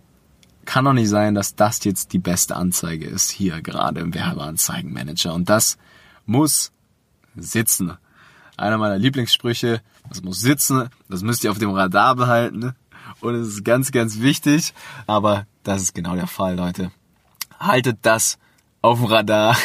kann 0.66 0.86
doch 0.86 0.94
nicht 0.94 1.10
sein, 1.10 1.36
dass 1.36 1.56
das 1.56 1.84
jetzt 1.84 2.14
die 2.14 2.20
beste 2.20 2.56
Anzeige 2.56 3.08
ist 3.08 3.30
hier 3.32 3.62
gerade 3.62 4.00
im 4.00 4.14
Werbeanzeigenmanager. 4.14 5.34
Und 5.34 5.50
das 5.50 5.78
muss 6.26 6.72
sitzen 7.36 7.98
einer 8.62 8.78
meiner 8.78 8.98
Lieblingssprüche. 8.98 9.82
Das 10.08 10.22
muss 10.22 10.40
sitzen, 10.40 10.90
das 11.10 11.24
müsst 11.24 11.44
ihr 11.44 11.52
auf 11.52 11.58
dem 11.58 11.72
Radar 11.72 12.16
behalten. 12.16 12.74
Und 13.20 13.36
es 13.36 13.48
ist 13.48 13.66
ganz, 13.66 13.92
ganz 13.92 14.20
wichtig. 14.20 14.74
Aber 15.08 15.46
das 15.64 15.82
ist 15.82 15.96
genau 15.96 16.16
der 16.16 16.28
Fall, 16.28 16.56
Leute. 16.56 16.92
Haltet 17.60 18.00
das 18.04 18.38
auf 18.82 19.00
dem 19.00 19.06
Radar 19.06 19.56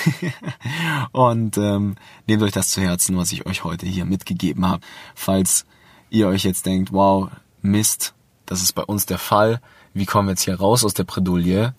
und 1.12 1.56
ähm, 1.56 1.96
nehmt 2.26 2.42
euch 2.42 2.52
das 2.52 2.70
zu 2.70 2.82
Herzen, 2.82 3.16
was 3.16 3.32
ich 3.32 3.46
euch 3.46 3.64
heute 3.64 3.86
hier 3.86 4.04
mitgegeben 4.04 4.66
habe. 4.66 4.82
Falls 5.14 5.64
ihr 6.10 6.28
euch 6.28 6.44
jetzt 6.44 6.66
denkt, 6.66 6.92
wow, 6.92 7.30
Mist, 7.62 8.14
das 8.44 8.62
ist 8.62 8.74
bei 8.74 8.82
uns 8.82 9.06
der 9.06 9.18
Fall. 9.18 9.60
Wie 9.96 10.04
kommen 10.04 10.28
wir 10.28 10.32
jetzt 10.32 10.42
hier 10.42 10.56
raus 10.56 10.84
aus 10.84 10.92
der 10.92 11.04
Bredouille? 11.04 11.72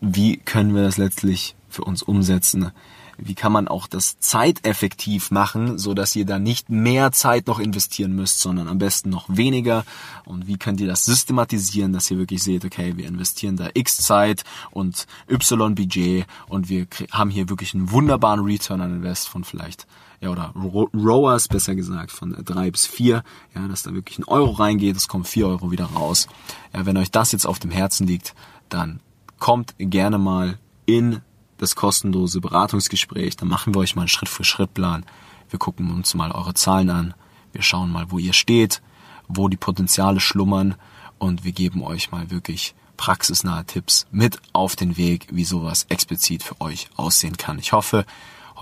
Wie 0.00 0.38
können 0.38 0.74
wir 0.74 0.82
das 0.82 0.96
letztlich 0.96 1.54
für 1.68 1.84
uns 1.84 2.02
umsetzen? 2.02 2.72
Wie 3.18 3.34
kann 3.34 3.52
man 3.52 3.68
auch 3.68 3.86
das 3.86 4.18
zeiteffektiv 4.18 5.30
machen, 5.30 5.78
so 5.78 5.94
dass 5.94 6.16
ihr 6.16 6.26
da 6.26 6.38
nicht 6.38 6.70
mehr 6.70 7.12
Zeit 7.12 7.46
noch 7.46 7.58
investieren 7.58 8.14
müsst, 8.14 8.40
sondern 8.40 8.68
am 8.68 8.78
besten 8.78 9.10
noch 9.10 9.26
weniger 9.28 9.84
und 10.24 10.46
wie 10.46 10.56
könnt 10.56 10.80
ihr 10.80 10.86
das 10.86 11.04
systematisieren, 11.04 11.92
dass 11.92 12.10
ihr 12.10 12.18
wirklich 12.18 12.42
seht, 12.42 12.64
okay, 12.64 12.96
wir 12.96 13.06
investieren 13.06 13.56
da 13.56 13.68
X 13.74 13.98
Zeit 13.98 14.44
und 14.70 15.06
Y 15.30 15.74
Budget 15.74 16.26
und 16.48 16.68
wir 16.68 16.86
haben 17.10 17.30
hier 17.30 17.48
wirklich 17.48 17.74
einen 17.74 17.90
wunderbaren 17.90 18.40
Return 18.40 18.80
on 18.80 18.96
Invest 18.96 19.28
von 19.28 19.44
vielleicht 19.44 19.86
ja, 20.22 20.30
oder 20.30 20.54
Rowers 20.94 21.48
besser 21.48 21.74
gesagt, 21.74 22.12
von 22.12 22.32
drei 22.44 22.70
bis 22.70 22.86
vier, 22.86 23.24
ja, 23.54 23.66
dass 23.66 23.82
da 23.82 23.92
wirklich 23.92 24.20
ein 24.20 24.24
Euro 24.24 24.52
reingeht, 24.52 24.96
es 24.96 25.08
kommen 25.08 25.24
vier 25.24 25.48
Euro 25.48 25.72
wieder 25.72 25.86
raus. 25.86 26.28
Ja, 26.72 26.86
wenn 26.86 26.96
euch 26.96 27.10
das 27.10 27.32
jetzt 27.32 27.44
auf 27.44 27.58
dem 27.58 27.72
Herzen 27.72 28.06
liegt, 28.06 28.34
dann 28.68 29.00
kommt 29.40 29.74
gerne 29.78 30.18
mal 30.18 30.58
in 30.86 31.20
das 31.62 31.76
kostenlose 31.76 32.40
Beratungsgespräch, 32.40 33.36
dann 33.36 33.48
machen 33.48 33.74
wir 33.74 33.80
euch 33.80 33.96
mal 33.96 34.02
einen 34.02 34.08
Schritt 34.08 34.28
für 34.28 34.44
Schritt 34.44 34.74
Plan. 34.74 35.04
Wir 35.50 35.58
gucken 35.58 35.90
uns 35.90 36.14
mal 36.14 36.32
eure 36.32 36.54
Zahlen 36.54 36.90
an, 36.90 37.14
wir 37.52 37.62
schauen 37.62 37.90
mal, 37.90 38.10
wo 38.10 38.18
ihr 38.18 38.32
steht, 38.32 38.82
wo 39.28 39.48
die 39.48 39.56
Potenziale 39.56 40.20
schlummern 40.20 40.74
und 41.18 41.44
wir 41.44 41.52
geben 41.52 41.82
euch 41.82 42.10
mal 42.10 42.30
wirklich 42.30 42.74
praxisnahe 42.96 43.64
Tipps 43.64 44.06
mit 44.10 44.40
auf 44.52 44.76
den 44.76 44.96
Weg, 44.96 45.28
wie 45.30 45.44
sowas 45.44 45.86
explizit 45.88 46.42
für 46.42 46.60
euch 46.60 46.88
aussehen 46.96 47.36
kann. 47.36 47.58
Ich 47.58 47.72
hoffe, 47.72 48.04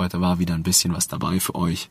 Heute 0.01 0.21
war 0.21 0.39
wieder 0.39 0.55
ein 0.55 0.63
bisschen 0.63 0.95
was 0.95 1.09
dabei 1.09 1.41
für 1.41 1.55
euch. 1.55 1.91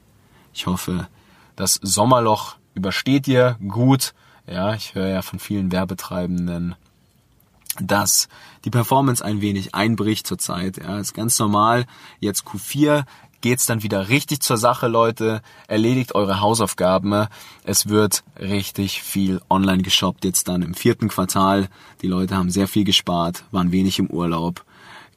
Ich 0.51 0.65
hoffe, 0.65 1.07
das 1.55 1.79
Sommerloch 1.83 2.55
übersteht 2.73 3.27
ihr 3.27 3.57
gut. 3.67 4.13
Ja, 4.47 4.73
ich 4.73 4.95
höre 4.95 5.09
ja 5.09 5.21
von 5.21 5.37
vielen 5.37 5.71
Werbetreibenden, 5.71 6.75
dass 7.79 8.27
die 8.65 8.69
Performance 8.69 9.23
ein 9.23 9.41
wenig 9.41 9.75
einbricht 9.75 10.27
zurzeit. 10.27 10.77
Ja, 10.77 10.99
ist 10.99 11.13
ganz 11.13 11.37
normal. 11.39 11.85
Jetzt 12.19 12.45
Q4 12.45 13.05
geht's 13.41 13.65
dann 13.65 13.83
wieder 13.83 14.09
richtig 14.09 14.41
zur 14.41 14.57
Sache, 14.57 14.87
Leute. 14.87 15.41
Erledigt 15.67 16.15
eure 16.15 16.41
Hausaufgaben. 16.41 17.27
Es 17.63 17.87
wird 17.87 18.23
richtig 18.39 19.01
viel 19.01 19.41
online 19.49 19.81
geshoppt 19.81 20.25
jetzt 20.25 20.47
dann 20.47 20.61
im 20.61 20.73
vierten 20.73 21.07
Quartal. 21.07 21.69
Die 22.01 22.07
Leute 22.07 22.35
haben 22.35 22.49
sehr 22.49 22.67
viel 22.67 22.83
gespart, 22.83 23.43
waren 23.51 23.71
wenig 23.71 23.99
im 23.99 24.07
Urlaub 24.07 24.65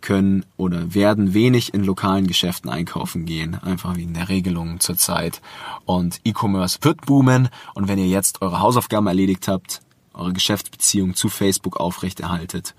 können 0.02 0.44
oder 0.56 0.94
werden 0.94 1.32
wenig 1.32 1.72
in 1.72 1.84
lokalen 1.84 2.26
Geschäften 2.26 2.68
einkaufen 2.68 3.24
gehen, 3.24 3.54
einfach 3.62 3.96
wegen 3.96 4.12
der 4.12 4.28
Regelungen 4.28 4.80
zurzeit. 4.80 5.40
Und 5.86 6.20
E-Commerce 6.24 6.78
wird 6.82 7.06
boomen 7.06 7.48
und 7.74 7.88
wenn 7.88 7.98
ihr 7.98 8.08
jetzt 8.08 8.42
eure 8.42 8.60
Hausaufgaben 8.60 9.06
erledigt 9.06 9.48
habt, 9.48 9.80
eure 10.14 10.32
Geschäftsbeziehung 10.32 11.14
zu 11.14 11.28
Facebook 11.28 11.78
aufrechterhaltet, 11.78 12.74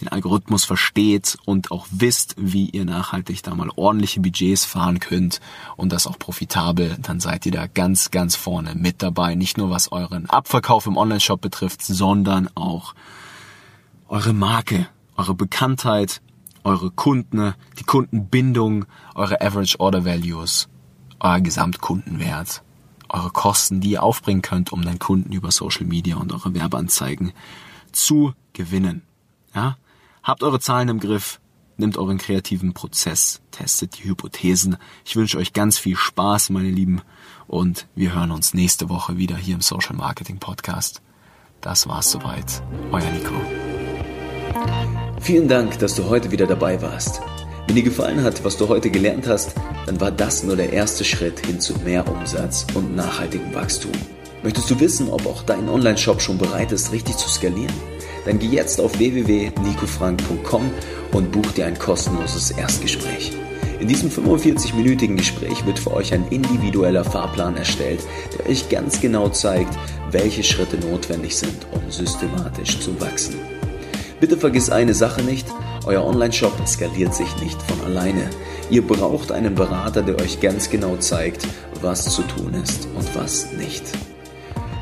den 0.00 0.08
Algorithmus 0.08 0.64
versteht 0.64 1.38
und 1.44 1.70
auch 1.70 1.86
wisst, 1.90 2.34
wie 2.38 2.68
ihr 2.68 2.84
nachhaltig 2.84 3.42
da 3.42 3.54
mal 3.54 3.70
ordentliche 3.76 4.20
Budgets 4.20 4.64
fahren 4.64 5.00
könnt 5.00 5.40
und 5.76 5.92
das 5.92 6.06
auch 6.06 6.18
profitabel, 6.18 6.98
dann 7.00 7.20
seid 7.20 7.46
ihr 7.46 7.52
da 7.52 7.66
ganz, 7.66 8.10
ganz 8.10 8.36
vorne 8.36 8.74
mit 8.74 9.02
dabei. 9.02 9.34
Nicht 9.34 9.56
nur 9.56 9.70
was 9.70 9.92
euren 9.92 10.28
Abverkauf 10.28 10.86
im 10.86 10.96
Onlineshop 10.96 11.40
betrifft, 11.40 11.82
sondern 11.82 12.48
auch 12.54 12.94
eure 14.08 14.32
Marke, 14.32 14.86
eure 15.16 15.34
Bekanntheit, 15.34 16.20
eure 16.62 16.90
Kunden, 16.90 17.54
die 17.78 17.84
Kundenbindung, 17.84 18.86
eure 19.14 19.40
Average 19.40 19.80
Order 19.80 20.04
Values, 20.04 20.68
euer 21.20 21.40
Gesamtkundenwert, 21.40 22.62
eure 23.08 23.30
Kosten, 23.30 23.80
die 23.80 23.90
ihr 23.90 24.02
aufbringen 24.02 24.42
könnt, 24.42 24.72
um 24.72 24.82
den 24.82 24.98
Kunden 24.98 25.32
über 25.32 25.50
Social 25.50 25.86
Media 25.86 26.16
und 26.16 26.32
eure 26.32 26.54
Werbeanzeigen 26.54 27.32
zu 27.92 28.32
gewinnen. 28.52 29.02
Ja? 29.54 29.76
Habt 30.22 30.42
eure 30.42 30.60
Zahlen 30.60 30.88
im 30.88 31.00
Griff, 31.00 31.40
nimmt 31.76 31.98
euren 31.98 32.18
kreativen 32.18 32.74
Prozess, 32.74 33.40
testet 33.50 33.98
die 33.98 34.04
Hypothesen. 34.04 34.76
Ich 35.04 35.16
wünsche 35.16 35.38
euch 35.38 35.52
ganz 35.52 35.78
viel 35.78 35.96
Spaß, 35.96 36.50
meine 36.50 36.70
Lieben, 36.70 37.02
und 37.46 37.86
wir 37.94 38.14
hören 38.14 38.32
uns 38.32 38.54
nächste 38.54 38.88
Woche 38.88 39.18
wieder 39.18 39.36
hier 39.36 39.54
im 39.54 39.60
Social 39.60 39.94
Marketing 39.94 40.38
Podcast. 40.38 41.00
Das 41.60 41.88
war's 41.88 42.10
soweit. 42.10 42.62
Euer 42.92 43.10
Nico. 43.10 43.34
Vielen 45.20 45.48
Dank, 45.48 45.78
dass 45.78 45.94
du 45.94 46.04
heute 46.04 46.30
wieder 46.30 46.46
dabei 46.46 46.80
warst. 46.82 47.20
Wenn 47.66 47.74
dir 47.74 47.82
gefallen 47.82 48.22
hat, 48.22 48.44
was 48.44 48.56
du 48.56 48.68
heute 48.68 48.90
gelernt 48.90 49.26
hast, 49.26 49.52
dann 49.86 50.00
war 50.00 50.12
das 50.12 50.44
nur 50.44 50.56
der 50.56 50.72
erste 50.72 51.04
Schritt 51.04 51.44
hin 51.44 51.60
zu 51.60 51.74
mehr 51.84 52.08
Umsatz 52.08 52.64
und 52.74 52.94
nachhaltigem 52.94 53.54
Wachstum. 53.54 53.92
Möchtest 54.44 54.70
du 54.70 54.78
wissen, 54.78 55.10
ob 55.10 55.26
auch 55.26 55.42
dein 55.42 55.68
Online-Shop 55.68 56.22
schon 56.22 56.38
bereit 56.38 56.70
ist, 56.70 56.92
richtig 56.92 57.16
zu 57.16 57.28
skalieren? 57.28 57.74
Dann 58.24 58.38
geh 58.38 58.46
jetzt 58.46 58.80
auf 58.80 58.96
www.nicofrank.com 58.98 60.70
und 61.12 61.32
buch 61.32 61.50
dir 61.52 61.66
ein 61.66 61.78
kostenloses 61.78 62.52
Erstgespräch. 62.52 63.32
In 63.80 63.88
diesem 63.88 64.10
45-minütigen 64.10 65.16
Gespräch 65.16 65.66
wird 65.66 65.78
für 65.78 65.92
euch 65.92 66.14
ein 66.14 66.26
individueller 66.28 67.04
Fahrplan 67.04 67.56
erstellt, 67.56 68.00
der 68.38 68.48
euch 68.48 68.68
ganz 68.68 69.00
genau 69.00 69.28
zeigt, 69.28 69.76
welche 70.12 70.44
Schritte 70.44 70.78
notwendig 70.78 71.36
sind, 71.36 71.66
um 71.72 71.90
systematisch 71.90 72.80
zu 72.80 72.98
wachsen. 73.00 73.34
Bitte 74.18 74.36
vergiss 74.36 74.70
eine 74.70 74.94
Sache 74.94 75.22
nicht, 75.22 75.46
euer 75.86 76.04
Online-Shop 76.04 76.52
skaliert 76.66 77.14
sich 77.14 77.34
nicht 77.40 77.60
von 77.62 77.80
alleine. 77.86 78.28
Ihr 78.70 78.86
braucht 78.86 79.32
einen 79.32 79.54
Berater, 79.54 80.02
der 80.02 80.20
euch 80.20 80.40
ganz 80.40 80.68
genau 80.68 80.96
zeigt, 80.96 81.46
was 81.80 82.14
zu 82.14 82.22
tun 82.22 82.54
ist 82.54 82.86
und 82.94 83.14
was 83.14 83.52
nicht. 83.52 83.84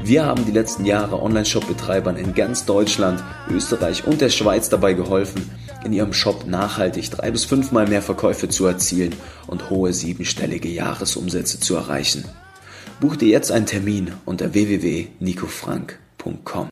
Wir 0.02 0.26
haben 0.26 0.44
die 0.44 0.52
letzten 0.52 0.84
Jahre 0.84 1.22
Online-Shop-Betreibern 1.22 2.16
in 2.16 2.34
ganz 2.34 2.66
Deutschland, 2.66 3.22
Österreich 3.50 4.06
und 4.06 4.20
der 4.20 4.30
Schweiz 4.30 4.68
dabei 4.68 4.92
geholfen, 4.92 5.50
in 5.84 5.92
ihrem 5.92 6.12
Shop 6.12 6.46
nachhaltig 6.46 7.10
drei 7.10 7.30
bis 7.30 7.44
fünfmal 7.44 7.86
mehr 7.86 8.02
Verkäufe 8.02 8.48
zu 8.48 8.66
erzielen 8.66 9.14
und 9.46 9.70
hohe 9.70 9.92
siebenstellige 9.92 10.68
Jahresumsätze 10.68 11.60
zu 11.60 11.76
erreichen. 11.76 12.24
Buch 13.00 13.16
dir 13.16 13.28
jetzt 13.28 13.50
einen 13.50 13.66
Termin 13.66 14.12
unter 14.24 14.54
www.nicofrank.com. 14.54 16.62